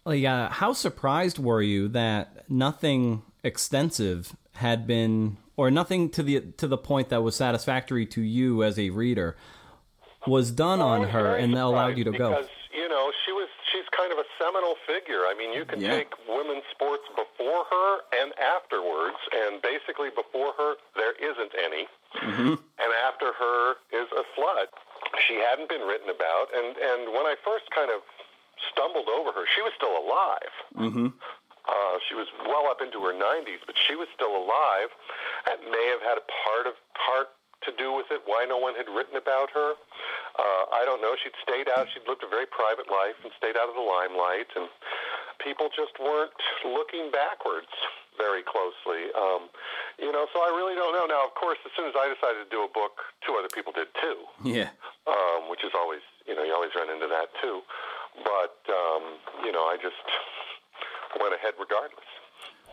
[0.05, 6.41] like uh, how surprised were you that nothing extensive had been or nothing to the
[6.57, 9.37] to the point that was satisfactory to you as a reader
[10.27, 12.31] was done I on her and allowed you to surprised go.
[12.31, 13.49] because, you know, she was
[13.97, 15.27] kind of a seminal figure.
[15.27, 15.97] I mean, you can Yeah.
[15.97, 21.89] take women's sports before her and afterwards, and basically before her there isn't any,
[22.21, 22.55] Mm-hmm.
[22.57, 24.69] and after her is a flood.
[25.27, 28.01] She hadn't been written about, and and when I first kind of
[28.73, 30.55] stumbled over her, she was still alive.
[30.77, 31.09] Mm-hmm.
[31.69, 34.89] Uh, she was well up into her 90s, but she was still alive.
[35.45, 37.29] That may have had a part of part
[37.67, 38.23] to do with it.
[38.27, 39.75] Why no one had written about her.
[40.39, 41.15] uh, I don't know.
[41.19, 41.91] She'd stayed out.
[41.91, 44.71] She'd lived a very private life and stayed out of the limelight, and
[45.43, 47.71] people just weren't looking backwards
[48.19, 49.11] very closely.
[49.15, 49.51] Um,
[49.99, 51.07] you know, so I really don't know.
[51.07, 53.75] Now, of course, as soon as I decided to do a book, two other people
[53.75, 54.19] did too.
[54.47, 54.71] Yeah.
[55.07, 57.63] Um, which is always, you know, you always run into that too.
[58.23, 59.99] But um, you know, I just
[61.19, 62.07] went ahead regardless.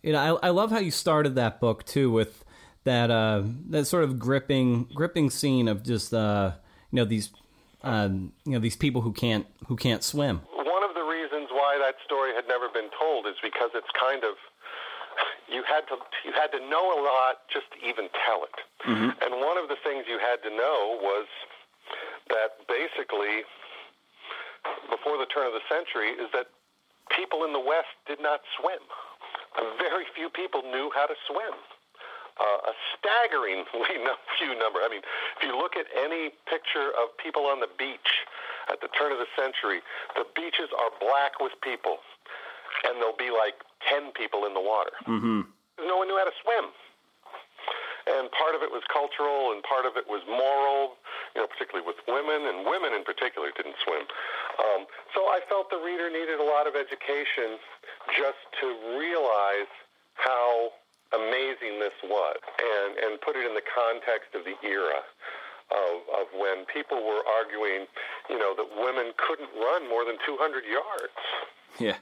[0.05, 2.44] You know, I, I love how you started that book too with
[2.85, 6.53] that uh, that sort of gripping gripping scene of just uh,
[6.91, 7.29] you know these
[7.83, 10.41] um, you know these people who can't who can't swim.
[10.53, 14.23] One of the reasons why that story had never been told is because it's kind
[14.23, 14.37] of
[15.49, 18.57] you had to you had to know a lot just to even tell it.
[18.85, 19.11] Mm-hmm.
[19.21, 21.25] And one of the things you had to know was
[22.29, 23.45] that basically
[24.89, 26.53] before the turn of the century is that
[27.13, 28.81] people in the West did not swim.
[29.77, 31.53] Very few people knew how to swim
[32.39, 33.65] uh, a staggeringly
[34.37, 34.83] few number.
[34.83, 35.03] I mean,
[35.39, 38.27] if you look at any picture of people on the beach
[38.71, 39.79] at the turn of the century,
[40.15, 42.03] the beaches are black with people,
[42.83, 43.55] and there'll be like
[43.87, 44.95] 10 people in the water.
[45.07, 45.47] Mm-hmm.
[45.87, 46.71] No one knew how to swim.
[48.05, 51.01] And part of it was cultural, and part of it was moral,
[51.33, 54.05] you know, particularly with women, and women in particular didn't swim.
[54.61, 54.85] Um,
[55.17, 57.57] so I felt the reader needed a lot of education
[58.13, 58.67] just to
[59.01, 59.71] realize
[60.21, 60.77] how
[61.15, 65.01] amazing this was and, and put it in the context of the era
[65.71, 67.89] of, of when people were arguing,
[68.29, 71.19] you know, that women couldn't run more than 200 yards.
[71.81, 71.97] Yeah.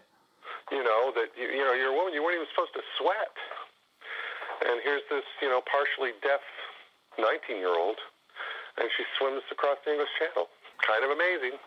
[0.72, 3.36] You know, that, you, you know, you're a woman, you weren't even supposed to sweat.
[4.68, 6.44] And here's this, you know, partially deaf
[7.20, 8.00] 19 year old,
[8.80, 10.50] and she swims across the English Channel
[10.86, 11.58] kind of amazing.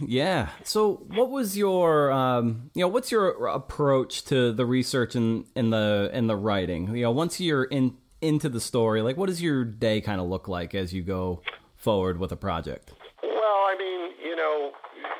[0.00, 0.50] Yeah.
[0.62, 5.70] So, what was your, um, you know, what's your approach to the research and in,
[5.70, 6.94] the in the writing?
[6.94, 10.26] You know, once you're in into the story, like, what does your day kind of
[10.26, 11.42] look like as you go
[11.76, 12.92] forward with a project?
[13.22, 14.72] Well, I mean, you know,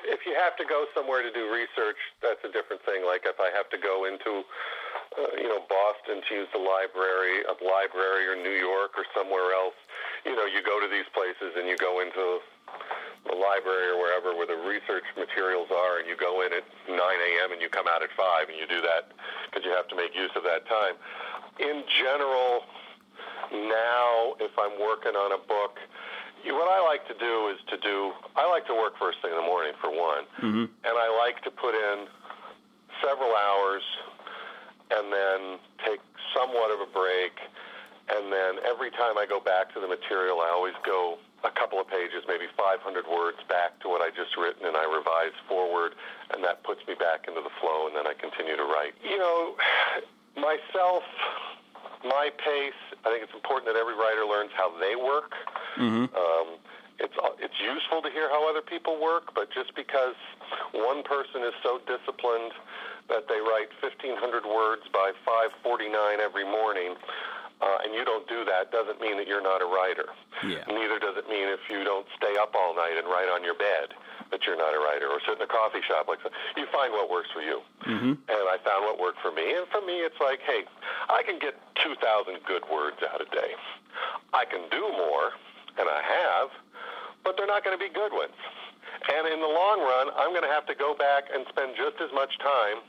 [0.05, 3.05] if you have to go somewhere to do research, that's a different thing.
[3.05, 4.45] Like if I have to go into,
[5.21, 9.53] uh, you know, Boston to use the library, a library, or New York, or somewhere
[9.53, 9.77] else,
[10.25, 12.41] you know, you go to these places and you go into
[13.27, 16.99] the library or wherever where the research materials are, and you go in at 9
[16.99, 17.53] a.m.
[17.53, 19.13] and you come out at 5, and you do that
[19.49, 20.95] because you have to make use of that time.
[21.61, 22.69] In general,
[23.53, 25.81] now if I'm working on a book,
[26.45, 28.13] what I like to do is to do.
[28.37, 30.69] I like to work first thing in the morning for one, mm-hmm.
[30.69, 32.05] and I like to put in
[33.01, 33.83] several hours,
[34.93, 36.01] and then take
[36.37, 37.33] somewhat of a break,
[38.13, 41.79] and then every time I go back to the material, I always go a couple
[41.79, 45.93] of pages, maybe 500 words back to what I just written, and I revise forward,
[46.33, 48.97] and that puts me back into the flow, and then I continue to write.
[49.05, 49.55] You know,
[50.37, 51.05] myself,
[52.03, 52.81] my pace.
[53.05, 55.37] I think it's important that every writer learns how they work.
[55.77, 56.09] Mm-hmm.
[56.17, 56.49] Um,
[56.99, 60.15] it's it's useful to hear how other people work, but just because
[60.73, 62.53] one person is so disciplined
[63.09, 66.97] that they write 1,500 words by 5:49 every morning
[67.65, 70.11] uh, and you don't do that, doesn't mean that you're not a writer.
[70.43, 70.67] Yeah.
[70.67, 73.55] Neither does it mean if you don't stay up all night and write on your
[73.55, 73.95] bed
[74.33, 76.33] that you're not a writer, or sit in a coffee shop like that.
[76.57, 77.61] You find what works for you.
[77.87, 78.19] Mm-hmm.
[78.19, 79.47] And I found what worked for me.
[79.55, 80.67] And for me, it's like, hey,
[81.09, 83.55] I can get 2,000 good words out a day.
[84.35, 85.39] I can do more,
[85.79, 86.51] and I have,
[87.23, 88.35] but they're not going to be good ones.
[89.07, 92.01] And in the long run, I'm going to have to go back and spend just
[92.03, 92.83] as much time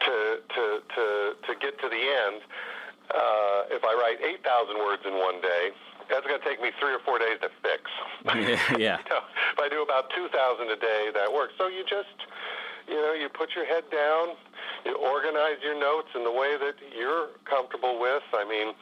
[0.00, 1.04] to to to
[1.46, 2.42] to get to the end
[3.14, 5.74] uh, if I write 8,000 words in one day,
[6.08, 7.82] that's going to take me three or four days to fix.
[8.78, 8.98] yeah.
[9.02, 9.22] you know,
[9.54, 10.30] if I do about 2,000
[10.70, 11.54] a day, that works.
[11.58, 12.14] So you just,
[12.88, 14.34] you know, you put your head down,
[14.84, 18.22] you organize your notes in the way that you're comfortable with.
[18.34, 18.74] I mean,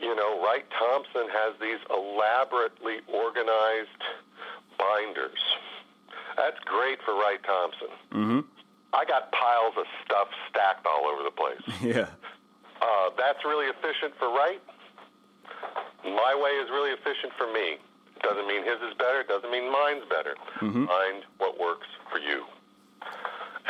[0.00, 4.02] you know, Wright Thompson has these elaborately organized
[4.78, 5.42] binders.
[6.36, 7.90] That's great for Wright Thompson.
[8.10, 8.40] Mm-hmm.
[8.92, 11.64] I got piles of stuff stacked all over the place.
[11.82, 12.08] Yeah.
[12.82, 14.58] Uh, that's really efficient for Wright.
[16.02, 17.78] My way is really efficient for me.
[18.22, 19.22] Doesn't mean his is better.
[19.22, 20.34] Doesn't mean mine's better.
[20.58, 20.86] Mm-hmm.
[20.86, 22.42] Find what works for you.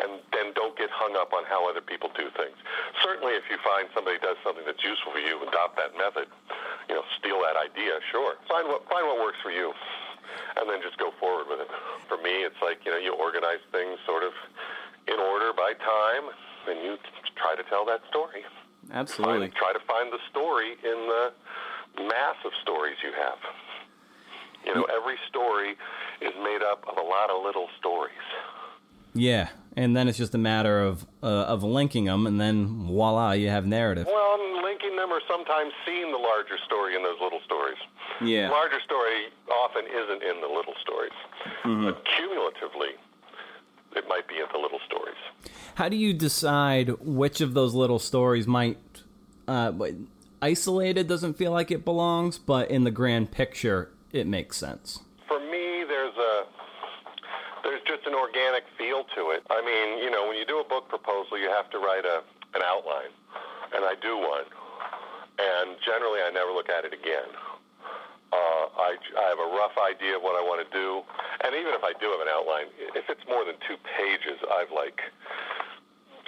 [0.01, 2.57] And then don't get hung up on how other people do things.
[3.05, 6.33] Certainly, if you find somebody does something that's useful for you, adopt that method.
[6.89, 8.01] You know, steal that idea.
[8.09, 8.41] Sure.
[8.49, 9.77] Find what find what works for you,
[10.57, 11.69] and then just go forward with it.
[12.09, 14.33] For me, it's like you know, you organize things sort of
[15.09, 16.31] in order by time,
[16.69, 16.97] and you
[17.37, 18.45] try to tell that story.
[18.93, 19.49] Absolutely.
[19.49, 21.33] Find, try to find the story in the
[22.09, 23.39] mass of stories you have.
[24.65, 25.77] You know, every story
[26.21, 28.15] is made up of a lot of little stories.
[29.15, 33.33] Yeah, and then it's just a matter of uh, of linking them, and then voila,
[33.33, 34.07] you have narrative.
[34.07, 37.77] Well, I'm linking them or sometimes seeing the larger story in those little stories.
[38.23, 38.49] Yeah.
[38.49, 41.13] The larger story often isn't in the little stories.
[41.65, 42.97] But cumulatively,
[43.97, 45.17] it might be in the little stories.
[45.75, 48.79] How do you decide which of those little stories might
[49.49, 49.73] uh,
[50.41, 55.01] isolated doesn't feel like it belongs, but in the grand picture it makes sense?
[55.27, 56.45] For me, there's a
[57.63, 59.47] there's just an organic feel to it.
[59.49, 62.23] I mean, you know, when you do a book proposal, you have to write a
[62.55, 63.13] an outline,
[63.75, 64.45] and I do one,
[65.39, 67.33] and generally I never look at it again.
[68.33, 71.05] Uh, I, I have a rough idea of what I want to do,
[71.45, 74.73] and even if I do have an outline, if it's more than two pages, I've
[74.73, 75.05] like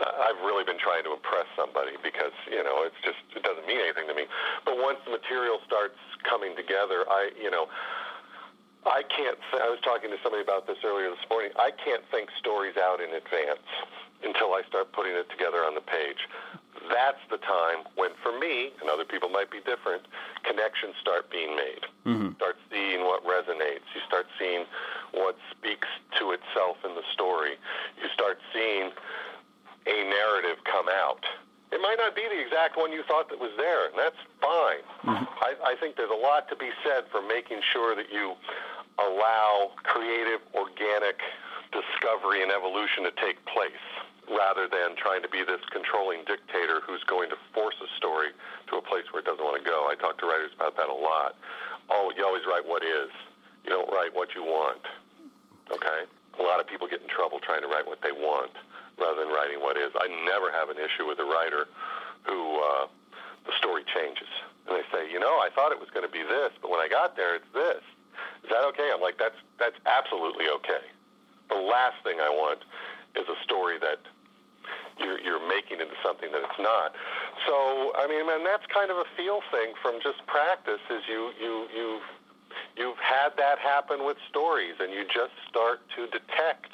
[0.03, 3.79] I've really been trying to impress somebody because you know it's just it doesn't mean
[3.79, 4.27] anything to me.
[4.69, 5.97] But once the material starts
[6.29, 7.71] coming together, I you know
[8.87, 9.39] I can't.
[9.51, 11.51] Th- I was talking to somebody about this earlier this morning.
[11.57, 13.65] I can't think stories out in advance
[14.23, 16.29] until I start putting it together on the page.
[16.93, 20.05] That's the time when, for me, and other people might be different,
[20.45, 21.85] connections start being made.
[22.05, 22.37] Mm-hmm.
[22.37, 23.89] Start seeing what resonates.
[23.97, 24.65] You start seeing
[25.13, 25.89] what speaks
[26.21, 27.57] to itself in the story.
[27.97, 28.93] You start seeing
[29.87, 31.25] a narrative come out.
[31.75, 34.87] It might not be the exact one you thought that was there, and that's fine.
[35.03, 35.27] Mm-hmm.
[35.43, 38.39] I, I think there's a lot to be said for making sure that you
[39.03, 41.19] allow creative, organic
[41.75, 43.83] discovery and evolution to take place
[44.31, 48.31] rather than trying to be this controlling dictator who's going to force a story
[48.71, 49.91] to a place where it doesn't want to go.
[49.91, 51.35] I talk to writers about that a lot.
[51.91, 53.11] Oh, you always write what is.
[53.67, 54.81] You don't write what you want.
[55.75, 56.07] Okay?
[56.39, 58.51] A lot of people get in trouble trying to write what they want
[58.99, 59.91] rather than writing what is.
[59.95, 61.67] I never have an issue with a writer
[62.27, 62.87] who uh,
[63.47, 64.31] the story changes.
[64.67, 66.81] And they say, you know, I thought it was going to be this, but when
[66.81, 67.83] I got there, it's this.
[68.43, 68.91] Is that okay?
[68.93, 70.85] I'm like, that's that's absolutely okay.
[71.49, 72.65] The last thing I want
[73.15, 74.01] is a story that
[74.99, 76.95] you're, you're making into something that it's not.
[77.47, 80.81] So, I mean, and that's kind of a feel thing from just practice.
[80.89, 81.89] Is you you you
[82.77, 86.73] you've had that happen with stories, and you just start to detect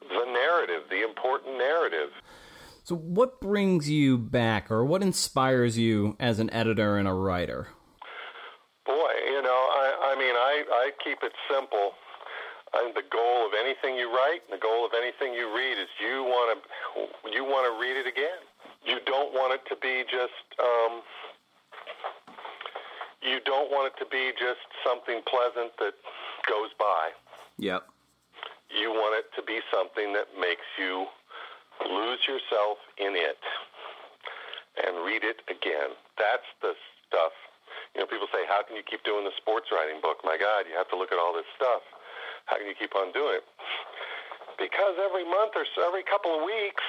[0.00, 2.10] the narrative, the important narrative.
[2.84, 7.68] So, what brings you back, or what inspires you as an editor and a writer?
[8.84, 11.92] Boy, you know, I, I mean, I, I keep it simple.
[12.74, 15.88] I think the goal of anything you write, the goal of anything you read, is
[16.00, 18.42] you want to you want to read it again.
[18.84, 21.02] You don't want it to be just um,
[23.22, 25.94] you don't want it to be just something pleasant that
[26.46, 27.14] goes by.
[27.58, 27.86] Yep.
[28.70, 31.06] You want it to be something that makes you
[31.86, 33.38] lose yourself in it
[34.82, 35.94] and read it again.
[36.18, 36.74] That's the
[37.06, 37.32] stuff.
[37.94, 40.66] You know, people say, "How can you keep doing the sports writing book?" My God,
[40.66, 41.82] you have to look at all this stuff.
[42.46, 43.46] How can you keep on doing it?
[44.58, 46.82] Because every month or so, every couple of weeks,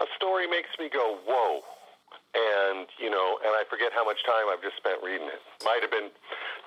[0.00, 1.64] a story makes me go, "Whoa!"
[2.32, 5.42] And you know, and I forget how much time I've just spent reading it.
[5.68, 6.08] Might have been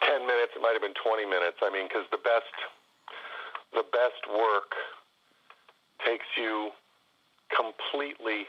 [0.06, 0.54] ten minutes.
[0.54, 1.58] It might have been twenty minutes.
[1.66, 2.54] I mean, because the best,
[3.74, 4.78] the best work
[6.06, 6.70] takes you
[7.50, 8.46] completely.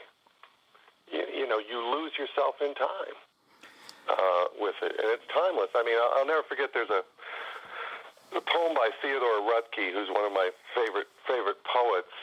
[1.09, 3.17] You, you know, you lose yourself in time
[4.13, 5.73] uh, with it, and it's timeless.
[5.73, 6.69] I mean, I'll, I'll never forget.
[6.69, 7.01] There's a
[8.35, 12.13] a poem by Theodore Roethke, who's one of my favorite favorite poets.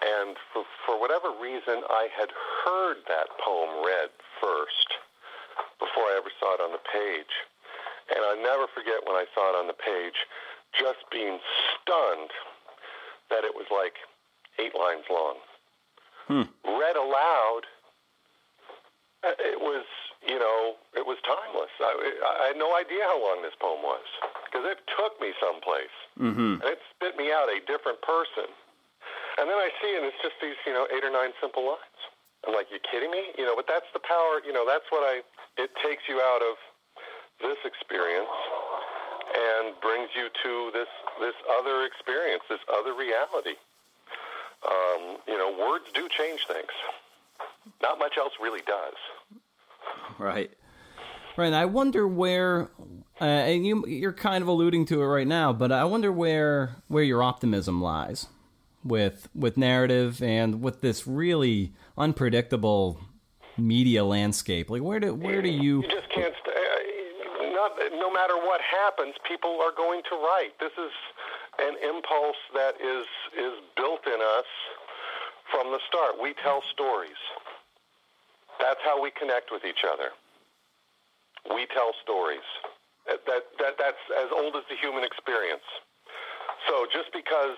[0.00, 2.32] And for, for whatever reason, I had
[2.64, 4.08] heard that poem read
[4.40, 4.88] first
[5.76, 7.34] before I ever saw it on the page.
[8.08, 10.16] And I'll never forget when I saw it on the page,
[10.72, 11.38] just being
[11.76, 12.32] stunned
[13.28, 14.00] that it was like
[14.58, 15.36] eight lines long.
[16.64, 17.62] Read aloud,
[19.22, 19.84] uh, it was,
[20.26, 21.70] you know, it was timeless.
[21.80, 21.92] I,
[22.42, 24.06] I had no idea how long this poem was
[24.46, 25.96] because it took me someplace.
[26.18, 26.64] Mm-hmm.
[26.64, 28.48] And it spit me out a different person.
[29.38, 32.00] And then I see, and it's just these, you know, eight or nine simple lines.
[32.46, 33.30] I'm like, you kidding me?
[33.36, 35.20] You know, but that's the power, you know, that's what I,
[35.60, 36.56] it takes you out of
[37.40, 38.32] this experience
[39.30, 40.88] and brings you to this,
[41.20, 43.56] this other experience, this other reality.
[44.66, 46.72] Um, you know, words do change things.
[47.82, 48.94] Not much else really does.
[50.18, 50.50] Right.
[51.36, 51.46] Right.
[51.46, 52.70] And I wonder where,
[53.20, 56.76] uh, and you you're kind of alluding to it right now, but I wonder where
[56.88, 58.26] where your optimism lies
[58.84, 63.00] with with narrative and with this really unpredictable
[63.56, 64.70] media landscape.
[64.70, 65.82] Like where do where do you?
[65.82, 66.34] You just can't.
[66.34, 66.50] Uh,
[67.52, 70.58] not, no matter what happens, people are going to write.
[70.58, 70.92] This is
[71.58, 73.06] an impulse that is
[73.36, 74.48] is built in us
[75.50, 76.20] from the start.
[76.20, 77.18] We tell stories.
[78.58, 80.12] That's how we connect with each other.
[81.54, 82.44] We tell stories.
[83.08, 85.64] That, that, that's as old as the human experience.
[86.68, 87.56] So just because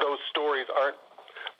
[0.00, 0.98] those stories aren't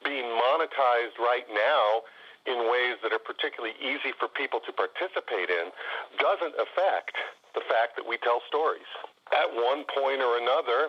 [0.04, 2.02] being monetized right now
[2.46, 5.74] in ways that are particularly easy for people to participate in
[6.22, 7.14] doesn't affect
[7.58, 8.86] the fact that we tell stories.
[9.34, 10.86] At one point or another,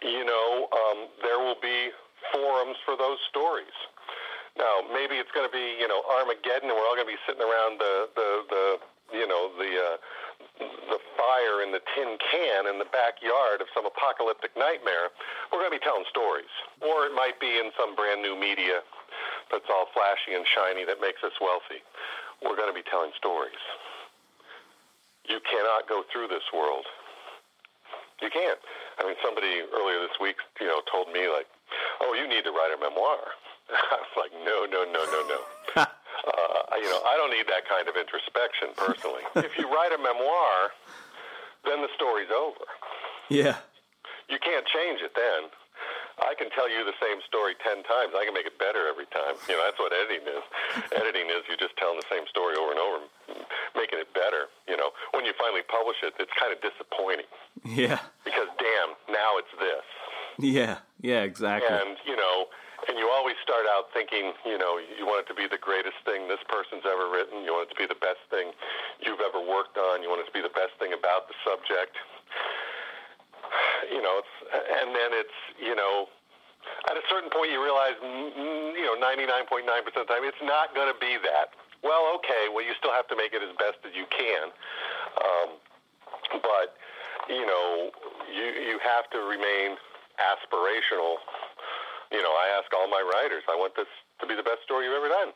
[0.00, 1.92] you know, um, there will be
[2.32, 3.76] forums for those stories.
[4.56, 7.22] Now, maybe it's going to be, you know, Armageddon, and we're all going to be
[7.28, 8.64] sitting around the, the, the
[9.12, 9.96] you know, the, uh,
[10.58, 15.12] the fire in the tin can in the backyard of some apocalyptic nightmare.
[15.50, 16.50] We're going to be telling stories.
[16.80, 18.82] Or it might be in some brand new media
[19.50, 21.80] that's all flashy and shiny that makes us wealthy.
[22.42, 23.60] We're going to be telling stories.
[25.26, 26.86] You cannot go through this world.
[28.22, 28.58] You can't.
[28.98, 31.46] I mean, somebody earlier this week, you know, told me like,
[32.00, 33.18] "Oh, you need to write a memoir."
[33.70, 35.86] I was like, "No, no, no, no, no."
[36.26, 39.22] uh, you know, I don't need that kind of introspection personally.
[39.46, 40.74] if you write a memoir,
[41.64, 42.66] then the story's over.
[43.28, 43.60] Yeah.
[44.28, 45.50] You can't change it then.
[46.18, 48.10] I can tell you the same story ten times.
[48.18, 49.38] I can make it better every time.
[49.46, 50.44] You know, that's what editing is.
[50.98, 53.06] editing is you're just telling the same story over and over,
[53.78, 54.50] making it better.
[54.66, 57.30] You know, when you finally publish it, it's kind of disappointing.
[57.62, 58.02] Yeah.
[58.26, 59.86] Because damn, now it's this.
[60.42, 60.82] Yeah.
[61.00, 61.22] Yeah.
[61.22, 61.70] Exactly.
[61.70, 62.50] And you know,
[62.86, 65.98] and you always start out thinking, you know, you want it to be the greatest
[66.06, 67.42] thing this person's ever written.
[67.42, 68.54] You want it to be the best thing
[69.02, 70.06] you've ever worked on.
[70.06, 71.98] You want it to be the best thing about the subject
[73.92, 76.08] you know, it's, and then it's, you know,
[76.90, 80.92] at a certain point you realize, you know, 99.9% of the time it's not going
[80.92, 81.54] to be that.
[81.82, 84.50] Well, okay, well, you still have to make it as best as you can.
[85.22, 85.48] Um,
[86.42, 86.74] but,
[87.30, 87.94] you know,
[88.26, 89.78] you, you have to remain
[90.18, 91.22] aspirational.
[92.10, 93.88] You know, I ask all my writers, I want this
[94.20, 95.30] to be the best story you've ever done.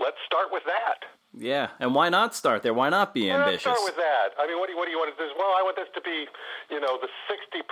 [0.00, 1.06] Let's start with that.
[1.30, 2.74] Yeah, and why not start there?
[2.74, 3.62] Why not be ambitious?
[3.62, 4.34] Let's start with that.
[4.34, 5.30] I mean, what do you, what do you want to do?
[5.38, 6.26] Well, I want this to be,
[6.74, 7.62] you know, the 60%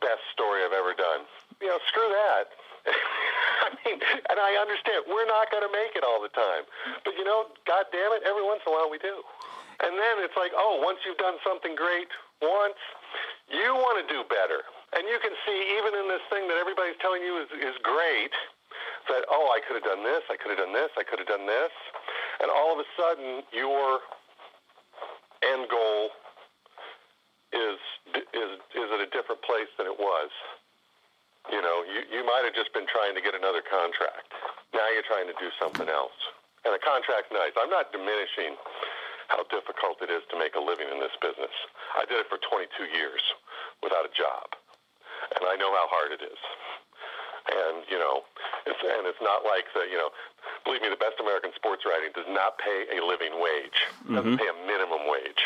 [0.00, 1.28] best story I've ever done.
[1.60, 2.48] You know, screw that.
[3.64, 6.64] I mean, and I understand we're not going to make it all the time,
[7.04, 9.20] but you know, God damn it, every once in a while we do.
[9.84, 12.08] And then it's like, oh, once you've done something great
[12.40, 12.80] once,
[13.52, 14.64] you want to do better.
[14.94, 18.34] And you can see even in this thing that everybody's telling you is, is great,
[19.10, 21.28] that oh, I could have done this, I could have done this, I could have
[21.28, 21.74] done this
[22.40, 24.00] and all of a sudden your
[25.44, 26.10] end goal
[27.52, 27.78] is
[28.34, 30.30] is is at a different place than it was.
[31.52, 34.32] You know, you you might have just been trying to get another contract.
[34.72, 36.16] Now you're trying to do something else.
[36.64, 37.52] And a contract's nice.
[37.60, 38.56] I'm not diminishing
[39.28, 41.52] how difficult it is to make a living in this business.
[41.96, 43.20] I did it for 22 years
[43.84, 44.48] without a job.
[45.36, 46.40] And I know how hard it is.
[47.44, 48.24] And, you know,
[48.64, 50.08] it's, and it's not like the, you know,
[50.64, 53.78] believe me, the best American sports writing does not pay a living wage.
[54.08, 54.40] Doesn't mm-hmm.
[54.40, 55.44] pay a minimum wage.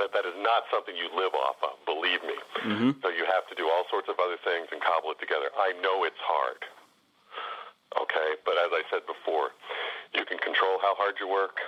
[0.00, 1.78] That that is not something you live off of.
[1.86, 2.34] Believe me.
[2.66, 2.90] Mm-hmm.
[3.04, 5.54] So you have to do all sorts of other things and cobble it together.
[5.54, 6.58] I know it's hard.
[7.94, 9.54] Okay, but as I said before,
[10.18, 11.62] you can control how hard you work,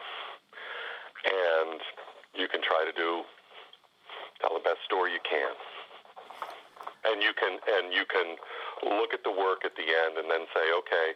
[1.23, 1.79] and
[2.35, 3.23] you can try to do
[4.43, 5.55] tell the best story you can.
[7.07, 8.37] And you can and you can
[8.99, 11.15] look at the work at the end and then say, okay,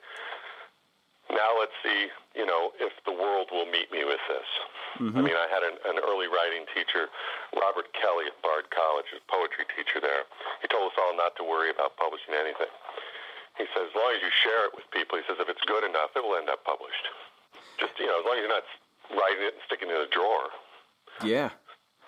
[1.30, 4.48] now let's see, you know, if the world will meet me with this.
[4.98, 5.18] Mm-hmm.
[5.18, 7.06] I mean, I had an, an early writing teacher,
[7.54, 10.26] Robert Kelly at Bard College, a poetry teacher there.
[10.62, 12.70] He told us all not to worry about publishing anything.
[13.58, 15.86] He says, as long as you share it with people, he says, if it's good
[15.86, 17.06] enough, it will end up published.
[17.78, 18.66] Just, you know, as long as you're not
[19.14, 20.50] writing it and sticking it in a drawer.
[21.22, 21.54] Yeah.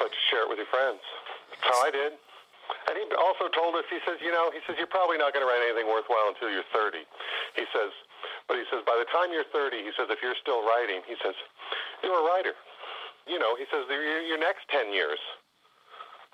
[0.03, 1.03] But share it with your friends.
[1.51, 2.19] That's how I did.
[2.89, 5.45] And he also told us, he says, you know, he says, you're probably not going
[5.45, 7.03] to write anything worthwhile until you're 30.
[7.59, 7.91] He says,
[8.47, 11.15] but he says, by the time you're 30, he says, if you're still writing, he
[11.23, 11.35] says,
[12.03, 12.55] you're a writer.
[13.27, 15.21] You know, he says, your next 10 years,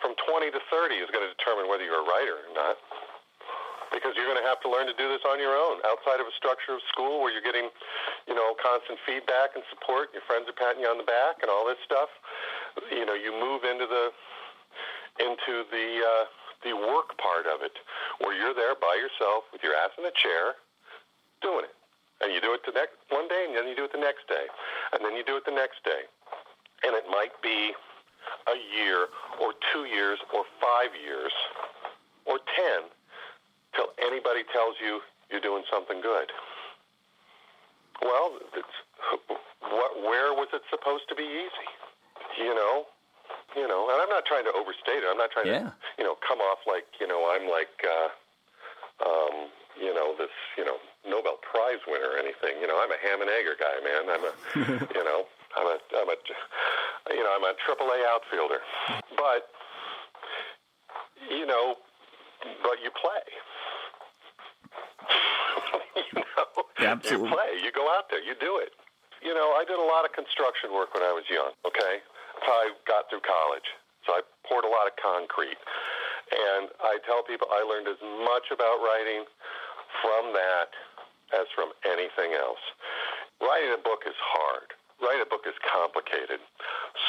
[0.01, 2.77] from 20 to 30, is going to determine whether you're a writer or not.
[3.89, 6.29] Because you're going to have to learn to do this on your own, outside of
[6.29, 7.73] a structure of school where you're getting,
[8.29, 10.13] you know, constant feedback and support.
[10.13, 12.13] Your friends are patting you on the back and all this stuff.
[12.93, 14.13] You know, you move into the
[15.21, 16.25] into the uh,
[16.65, 17.79] the work part of it,
[18.19, 20.59] where you're there by yourself with your ass in a chair,
[21.43, 21.75] doing it.
[22.19, 24.27] And you do it the next one day, and then you do it the next
[24.27, 24.51] day,
[24.93, 26.03] and then you do it the next day,
[26.83, 27.71] and it might be
[28.51, 29.07] a year
[29.41, 31.31] or two years or five years
[32.27, 32.91] or ten
[33.75, 35.01] till anybody tells you
[35.31, 36.33] you're doing something good.
[38.03, 38.39] Well,
[39.61, 41.69] what, where was it supposed to be easy?
[42.43, 42.87] You know,
[43.57, 45.09] you know, and I'm not trying to overstate it.
[45.09, 45.73] I'm not trying yeah.
[45.73, 48.09] to, you know, come off like, you know, I'm like, uh,
[49.09, 49.49] um,
[49.81, 50.77] you know, this, you know,
[51.07, 52.61] Nobel Prize winner or anything.
[52.61, 54.05] You know, I'm a ham and egger guy, man.
[54.11, 54.33] I'm a,
[54.99, 55.25] you know,
[55.57, 56.17] I'm a, I'm a,
[57.15, 58.61] you know, I'm a triple A outfielder.
[59.17, 59.49] But,
[61.31, 61.77] you know,
[62.63, 63.25] but you play.
[65.97, 67.29] you know, Yeah, absolutely.
[67.29, 67.51] you play.
[67.65, 68.23] You go out there.
[68.23, 68.73] You do it.
[69.23, 71.51] You know, I did a lot of construction work when I was young.
[71.67, 73.67] Okay, that's how I got through college.
[74.07, 75.59] So I poured a lot of concrete,
[76.31, 79.27] and I tell people I learned as much about writing
[80.01, 80.71] from that
[81.35, 82.63] as from anything else.
[83.43, 84.73] Writing a book is hard.
[84.99, 86.43] Writing a book is complicated.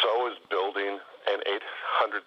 [0.03, 2.21] So is building an 800,000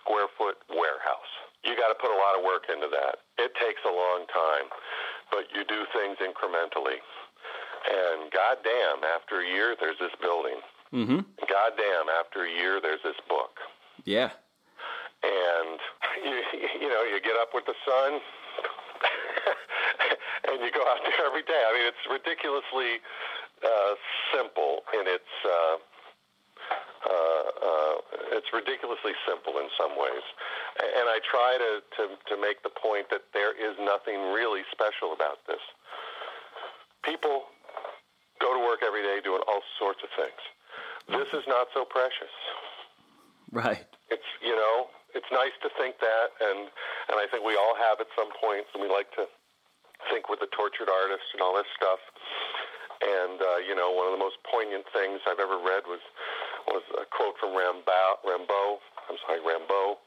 [0.00, 1.32] square foot warehouse.
[1.62, 3.22] You got to put a lot of work into that.
[3.38, 4.66] It takes a long time,
[5.30, 7.02] but you do things incrementally.
[7.86, 10.58] And goddamn, after a year, there's this building.
[10.92, 11.20] Mm-hmm.
[11.46, 13.58] Goddamn, after a year, there's this book.
[14.04, 14.30] Yeah.
[15.22, 15.78] And
[16.24, 16.42] you,
[16.82, 18.18] you know, you get up with the sun,
[20.50, 21.62] and you go out there every day.
[21.62, 23.00] I mean, it's ridiculously
[23.62, 23.94] uh,
[24.34, 25.30] simple in its.
[25.44, 25.78] Uh,
[27.06, 27.94] uh, uh,
[28.34, 30.26] it's ridiculously simple in some ways,
[30.82, 32.02] and I try to, to
[32.34, 35.62] to make the point that there is nothing really special about this.
[37.04, 37.46] People
[38.66, 40.42] work every day doing all sorts of things.
[41.06, 42.34] This is not so precious.
[43.54, 43.86] Right.
[44.10, 46.66] It's you know, it's nice to think that, and
[47.08, 49.30] and I think we all have at some point, and we like to
[50.10, 52.02] think with the tortured artist and all this stuff.
[53.00, 56.02] And uh, you know, one of the most poignant things I've ever read was
[56.66, 58.26] was a quote from Rimbaud.
[58.26, 60.02] Rimbaud, I'm sorry, Rimbaud.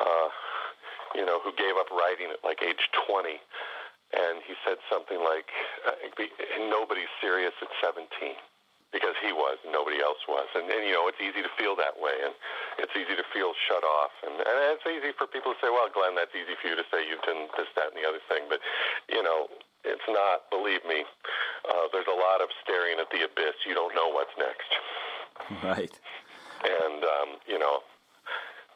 [0.00, 0.28] Uh,
[1.14, 2.80] you know, who gave up writing at like age
[3.10, 3.36] 20,
[4.12, 5.48] and he said something like,
[5.86, 5.94] uh,
[6.70, 8.36] "Nobody's serious at 17."
[8.90, 10.50] because he was and nobody else was.
[10.54, 12.34] And, and you know, it's easy to feel that way, and
[12.78, 14.10] it's easy to feel shut off.
[14.26, 16.86] And, and it's easy for people to say, well, Glenn, that's easy for you to
[16.90, 18.50] say you've done this, that, and the other thing.
[18.50, 18.58] But,
[19.06, 19.46] you know,
[19.86, 21.06] it's not, believe me,
[21.70, 23.62] uh, there's a lot of staring at the abyss.
[23.62, 24.70] You don't know what's next.
[25.62, 25.94] Right.
[26.66, 27.80] And, um, you know,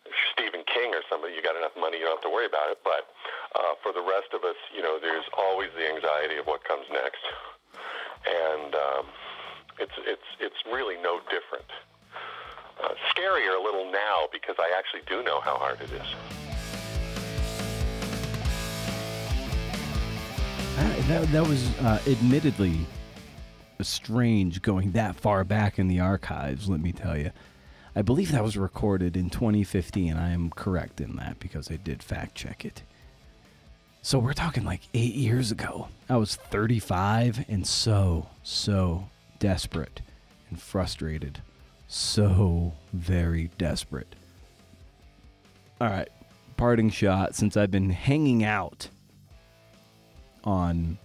[0.05, 2.47] if you're Stephen King or somebody, you got enough money, you don't have to worry
[2.47, 2.79] about it.
[2.85, 3.11] But
[3.57, 6.85] uh, for the rest of us, you know, there's always the anxiety of what comes
[6.93, 7.25] next.
[8.25, 9.07] And, um,
[9.79, 11.67] it's it's it's really no different.
[12.83, 16.07] Uh, scarier a little now because I actually do know how hard it is.
[21.09, 22.79] That, that was uh, admittedly
[23.81, 27.31] strange going that far back in the archives, let me tell you.
[27.97, 30.17] I believe that was recorded in 2015.
[30.17, 32.83] I am correct in that because I did fact check it.
[34.03, 35.89] So we're talking like eight years ago.
[36.11, 40.03] I was 35 and so, so desperate
[40.51, 41.41] and frustrated.
[41.87, 44.15] So very desperate.
[45.81, 46.09] All right,
[46.57, 48.89] parting shot since I've been hanging out
[50.43, 50.99] on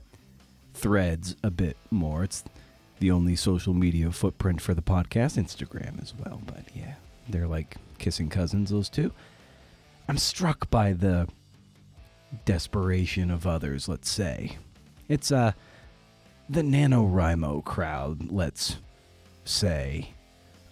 [0.73, 2.23] threads a bit more.
[2.23, 2.43] It's
[2.99, 6.41] the only social media footprint for the podcast, Instagram as well.
[6.45, 6.95] But yeah,
[7.29, 9.11] they're like kissing cousins, those two.
[10.07, 11.27] I'm struck by the
[12.45, 14.57] desperation of others, let's say.
[15.07, 15.53] It's uh
[16.49, 18.77] the NaNoWriMo crowd, let's
[19.45, 20.13] say.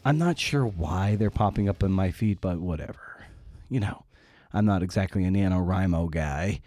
[0.04, 3.26] I'm not sure why they're popping up in my feed, but whatever.
[3.70, 4.06] You know,
[4.54, 6.62] I'm not exactly a NaNoWriMo guy.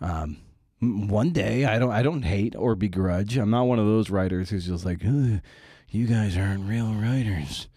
[0.00, 0.38] Um,
[0.82, 3.36] one day, I don't, I don't hate or begrudge.
[3.36, 7.68] I'm not one of those writers who's just like, you guys aren't real writers.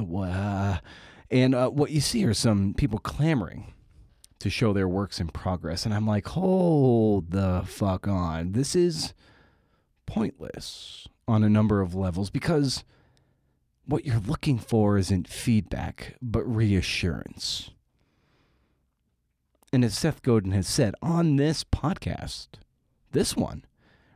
[0.00, 3.72] And uh, what you see are some people clamoring
[4.40, 8.52] to show their works in progress, and I'm like, hold the fuck on.
[8.52, 9.14] This is
[10.06, 12.84] pointless on a number of levels because
[13.84, 17.70] what you're looking for isn't feedback, but reassurance.
[19.72, 22.48] And as Seth Godin has said on this podcast,
[23.12, 23.64] this one,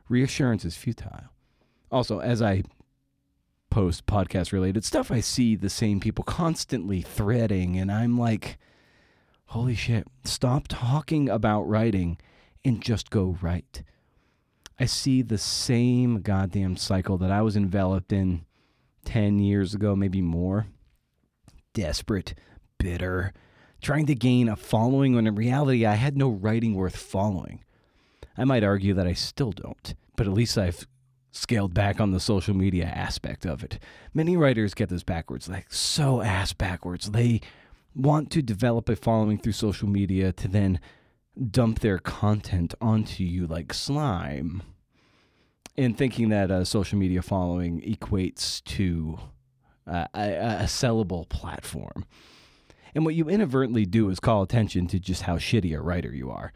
[0.09, 1.29] reassurance is futile.
[1.91, 2.63] Also, as I
[3.69, 8.57] post podcast related stuff, I see the same people constantly threading, and I'm like,
[9.47, 12.17] holy shit, stop talking about writing
[12.65, 13.83] and just go write.
[14.79, 18.45] I see the same goddamn cycle that I was enveloped in
[19.05, 20.65] 10 years ago, maybe more.
[21.73, 22.33] Desperate,
[22.79, 23.33] bitter,
[23.83, 27.63] trying to gain a following when in reality I had no writing worth following.
[28.37, 30.87] I might argue that I still don't, but at least I've
[31.31, 33.79] scaled back on the social media aspect of it.
[34.13, 37.11] Many writers get this backwards, like so ass backwards.
[37.11, 37.41] They
[37.95, 40.79] want to develop a following through social media to then
[41.51, 44.63] dump their content onto you like slime.
[45.75, 49.19] And thinking that a social media following equates to
[49.87, 52.05] uh, a, a sellable platform.
[52.95, 56.29] And what you inadvertently do is call attention to just how shitty a writer you
[56.29, 56.53] are.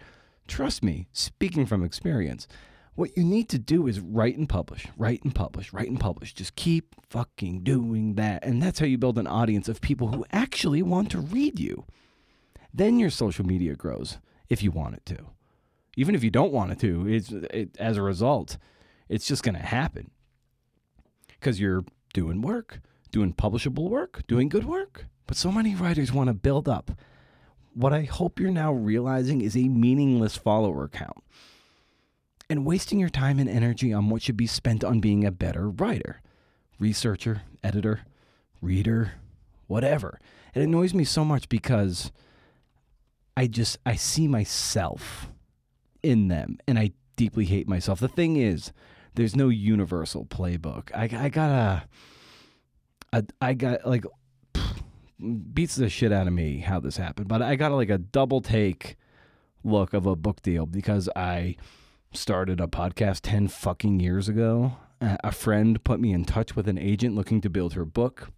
[0.48, 2.48] Trust me, speaking from experience,
[2.96, 6.34] what you need to do is write and publish, write and publish, write and publish.
[6.34, 8.44] Just keep fucking doing that.
[8.44, 11.86] And that's how you build an audience of people who actually want to read you.
[12.74, 14.18] Then your social media grows
[14.50, 15.28] if you want it to.
[15.96, 18.58] Even if you don't want it to, it's it, as a result,
[19.10, 20.12] it's just going to happen
[21.40, 22.82] because you're doing work,
[23.12, 25.06] doing publishable work, doing good work.
[25.28, 26.92] But so many writers want to build up
[27.78, 31.24] what I hope you're now realizing is a meaningless follower count
[32.50, 35.70] and wasting your time and energy on what should be spent on being a better
[35.70, 36.24] writer,
[36.80, 38.02] researcher, editor,
[38.62, 39.14] reader,
[39.68, 40.20] whatever.
[40.56, 42.12] It annoys me so much because
[43.36, 45.30] I just I see myself
[46.02, 48.00] in them and I deeply hate myself.
[48.00, 48.72] The thing is,
[49.14, 50.90] there's no universal playbook.
[50.96, 51.88] I I got a,
[53.14, 54.06] a I got like
[55.20, 58.42] beats the shit out of me how this happened, but I got like a double
[58.42, 58.98] take
[59.64, 61.56] look of a book deal because I
[62.14, 64.78] started a podcast 10 fucking years ago.
[65.00, 68.32] A friend put me in touch with an agent looking to build her book,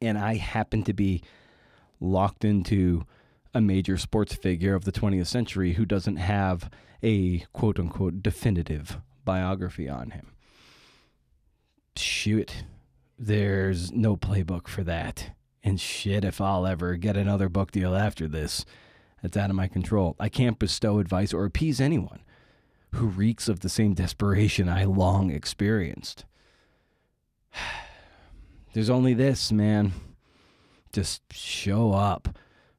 [0.00, 1.22] and I happened to be
[2.00, 3.04] locked into
[3.54, 6.70] a major sports figure of the 20th century who doesn't have
[7.02, 10.32] a quote unquote definitive biography on him.
[11.96, 12.64] Shoot,
[13.18, 15.32] there's no playbook for that.
[15.62, 18.64] And shit, if I'll ever get another book deal after this,
[19.22, 20.16] it's out of my control.
[20.18, 22.20] I can't bestow advice or appease anyone
[22.92, 26.24] who reeks of the same desperation I long experienced.
[28.72, 29.92] There's only this, man.
[30.92, 32.36] Just show up.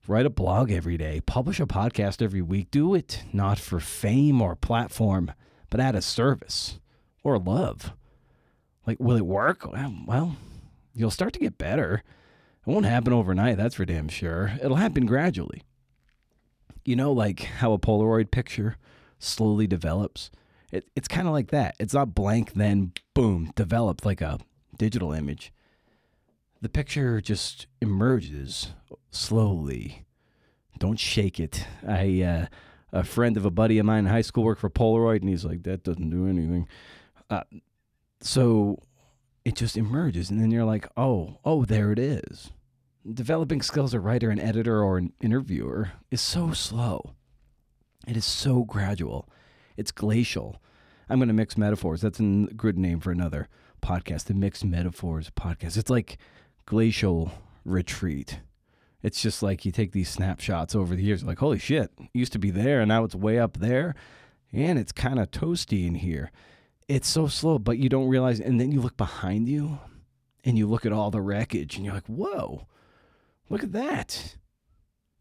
[0.08, 1.22] Write a blog every day.
[1.22, 2.72] Publish a podcast every week.
[2.72, 5.32] Do it not for fame or platform,
[5.70, 6.80] but out of service
[7.24, 7.94] or love.
[8.88, 9.72] Like, will it work?
[9.72, 10.36] Well,
[10.94, 12.04] you'll start to get better.
[12.66, 14.54] It won't happen overnight, that's for damn sure.
[14.62, 15.64] It'll happen gradually.
[16.86, 18.78] You know, like how a Polaroid picture
[19.20, 20.30] slowly develops?
[20.72, 21.76] It, it's kind of like that.
[21.80, 24.40] It's not blank, then boom, developed like a
[24.78, 25.52] digital image.
[26.62, 28.70] The picture just emerges
[29.10, 30.06] slowly.
[30.78, 31.66] Don't shake it.
[31.88, 32.46] I, uh,
[32.94, 35.46] a friend of a buddy of mine in high school worked for Polaroid, and he's
[35.46, 36.68] like, that doesn't do anything.
[37.30, 37.44] Uh,
[38.22, 38.78] so
[39.44, 42.52] it just emerges and then you're like oh oh there it is.
[43.12, 47.16] Developing skills as a writer an editor or an interviewer is so slow.
[48.08, 49.28] It is so gradual.
[49.78, 50.62] It's glacial.
[51.10, 52.02] I'm going to mix metaphors.
[52.02, 53.48] That's a good name for another
[53.82, 55.78] podcast the mixed metaphors podcast.
[55.78, 56.18] It's like
[56.66, 57.32] glacial
[57.66, 58.40] retreat.
[59.02, 62.40] It's just like you take these snapshots over the years like holy shit used to
[62.40, 63.96] be there and now it's way up there
[64.54, 66.32] and it's kind of toasty in here
[66.88, 68.40] it's so slow, but you don't realize.
[68.40, 69.80] And then you look behind you
[70.44, 72.68] and you look at all the wreckage and you're like, whoa,
[73.50, 74.36] look at that.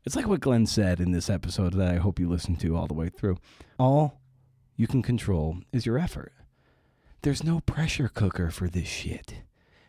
[0.04, 2.86] It's like what Glenn said in this episode that I hope you listen to all
[2.86, 3.36] the way through.
[3.78, 4.20] All
[4.76, 6.32] you can control is your effort.
[7.22, 9.42] There's no pressure cooker for this shit.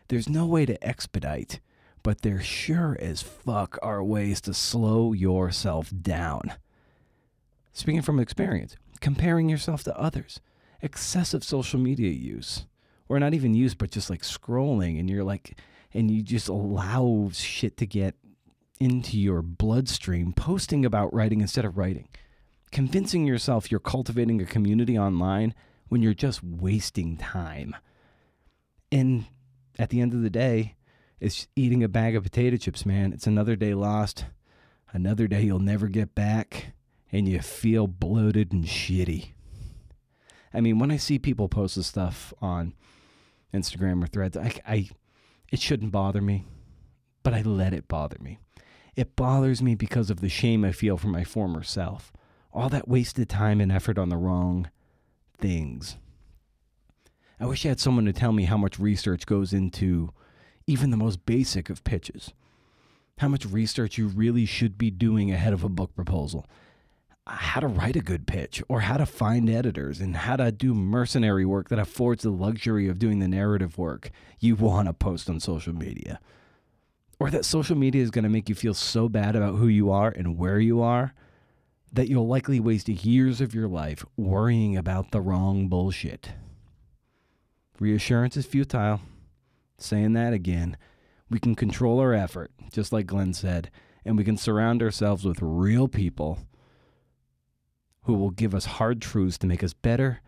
[0.08, 1.60] There's no way to expedite,
[2.02, 6.52] but there sure as fuck are ways to slow yourself down.
[7.72, 10.40] Speaking from experience, comparing yourself to others
[10.82, 12.66] excessive social media use
[13.08, 15.58] or not even use but just like scrolling and you're like
[15.94, 18.14] and you just allow shit to get
[18.80, 22.08] into your bloodstream posting about writing instead of writing
[22.72, 25.54] convincing yourself you're cultivating a community online
[25.88, 27.76] when you're just wasting time.
[28.90, 29.26] And
[29.78, 30.76] at the end of the day
[31.20, 33.12] it's eating a bag of potato chips man.
[33.12, 34.24] It's another day lost
[34.92, 36.72] another day you'll never get back
[37.12, 39.32] and you feel bloated and shitty
[40.54, 42.74] I mean, when I see people post this stuff on
[43.54, 44.88] Instagram or Threads, I, I
[45.50, 46.46] it shouldn't bother me,
[47.22, 48.38] but I let it bother me.
[48.94, 52.12] It bothers me because of the shame I feel for my former self.
[52.52, 54.70] All that wasted time and effort on the wrong
[55.38, 55.96] things.
[57.40, 60.10] I wish I had someone to tell me how much research goes into
[60.66, 62.32] even the most basic of pitches.
[63.18, 66.46] How much research you really should be doing ahead of a book proposal
[67.26, 70.74] how to write a good pitch or how to find editors and how to do
[70.74, 74.10] mercenary work that affords the luxury of doing the narrative work
[74.40, 76.18] you want to post on social media.
[77.20, 79.90] Or that social media is going to make you feel so bad about who you
[79.90, 81.14] are and where you are
[81.92, 86.30] that you'll likely waste years of your life worrying about the wrong bullshit.
[87.78, 89.00] Reassurance is futile.
[89.78, 90.76] Saying that again.
[91.30, 93.70] We can control our effort, just like Glenn said,
[94.04, 96.38] and we can surround ourselves with real people
[98.04, 100.20] who will give us hard truths to make us better,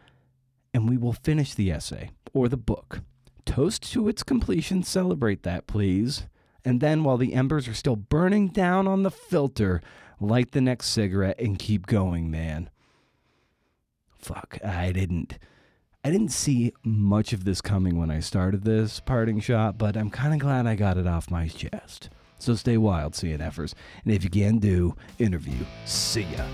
[0.72, 3.01] and we will finish the essay or the book.
[3.45, 6.27] Toast to its completion, celebrate that, please.
[6.64, 9.83] And then, while the embers are still burning down on the filter,
[10.18, 12.70] light the next cigarette and keep going, man.
[14.18, 15.39] Fuck, I didn't.
[16.03, 20.11] I didn't see much of this coming when I started this parting shot, but I'm
[20.11, 22.11] kind of glad I got it off my chest.
[22.39, 23.75] So stay wild, CNFers.
[24.05, 25.64] And if you can do, interview.
[25.87, 26.45] See ya.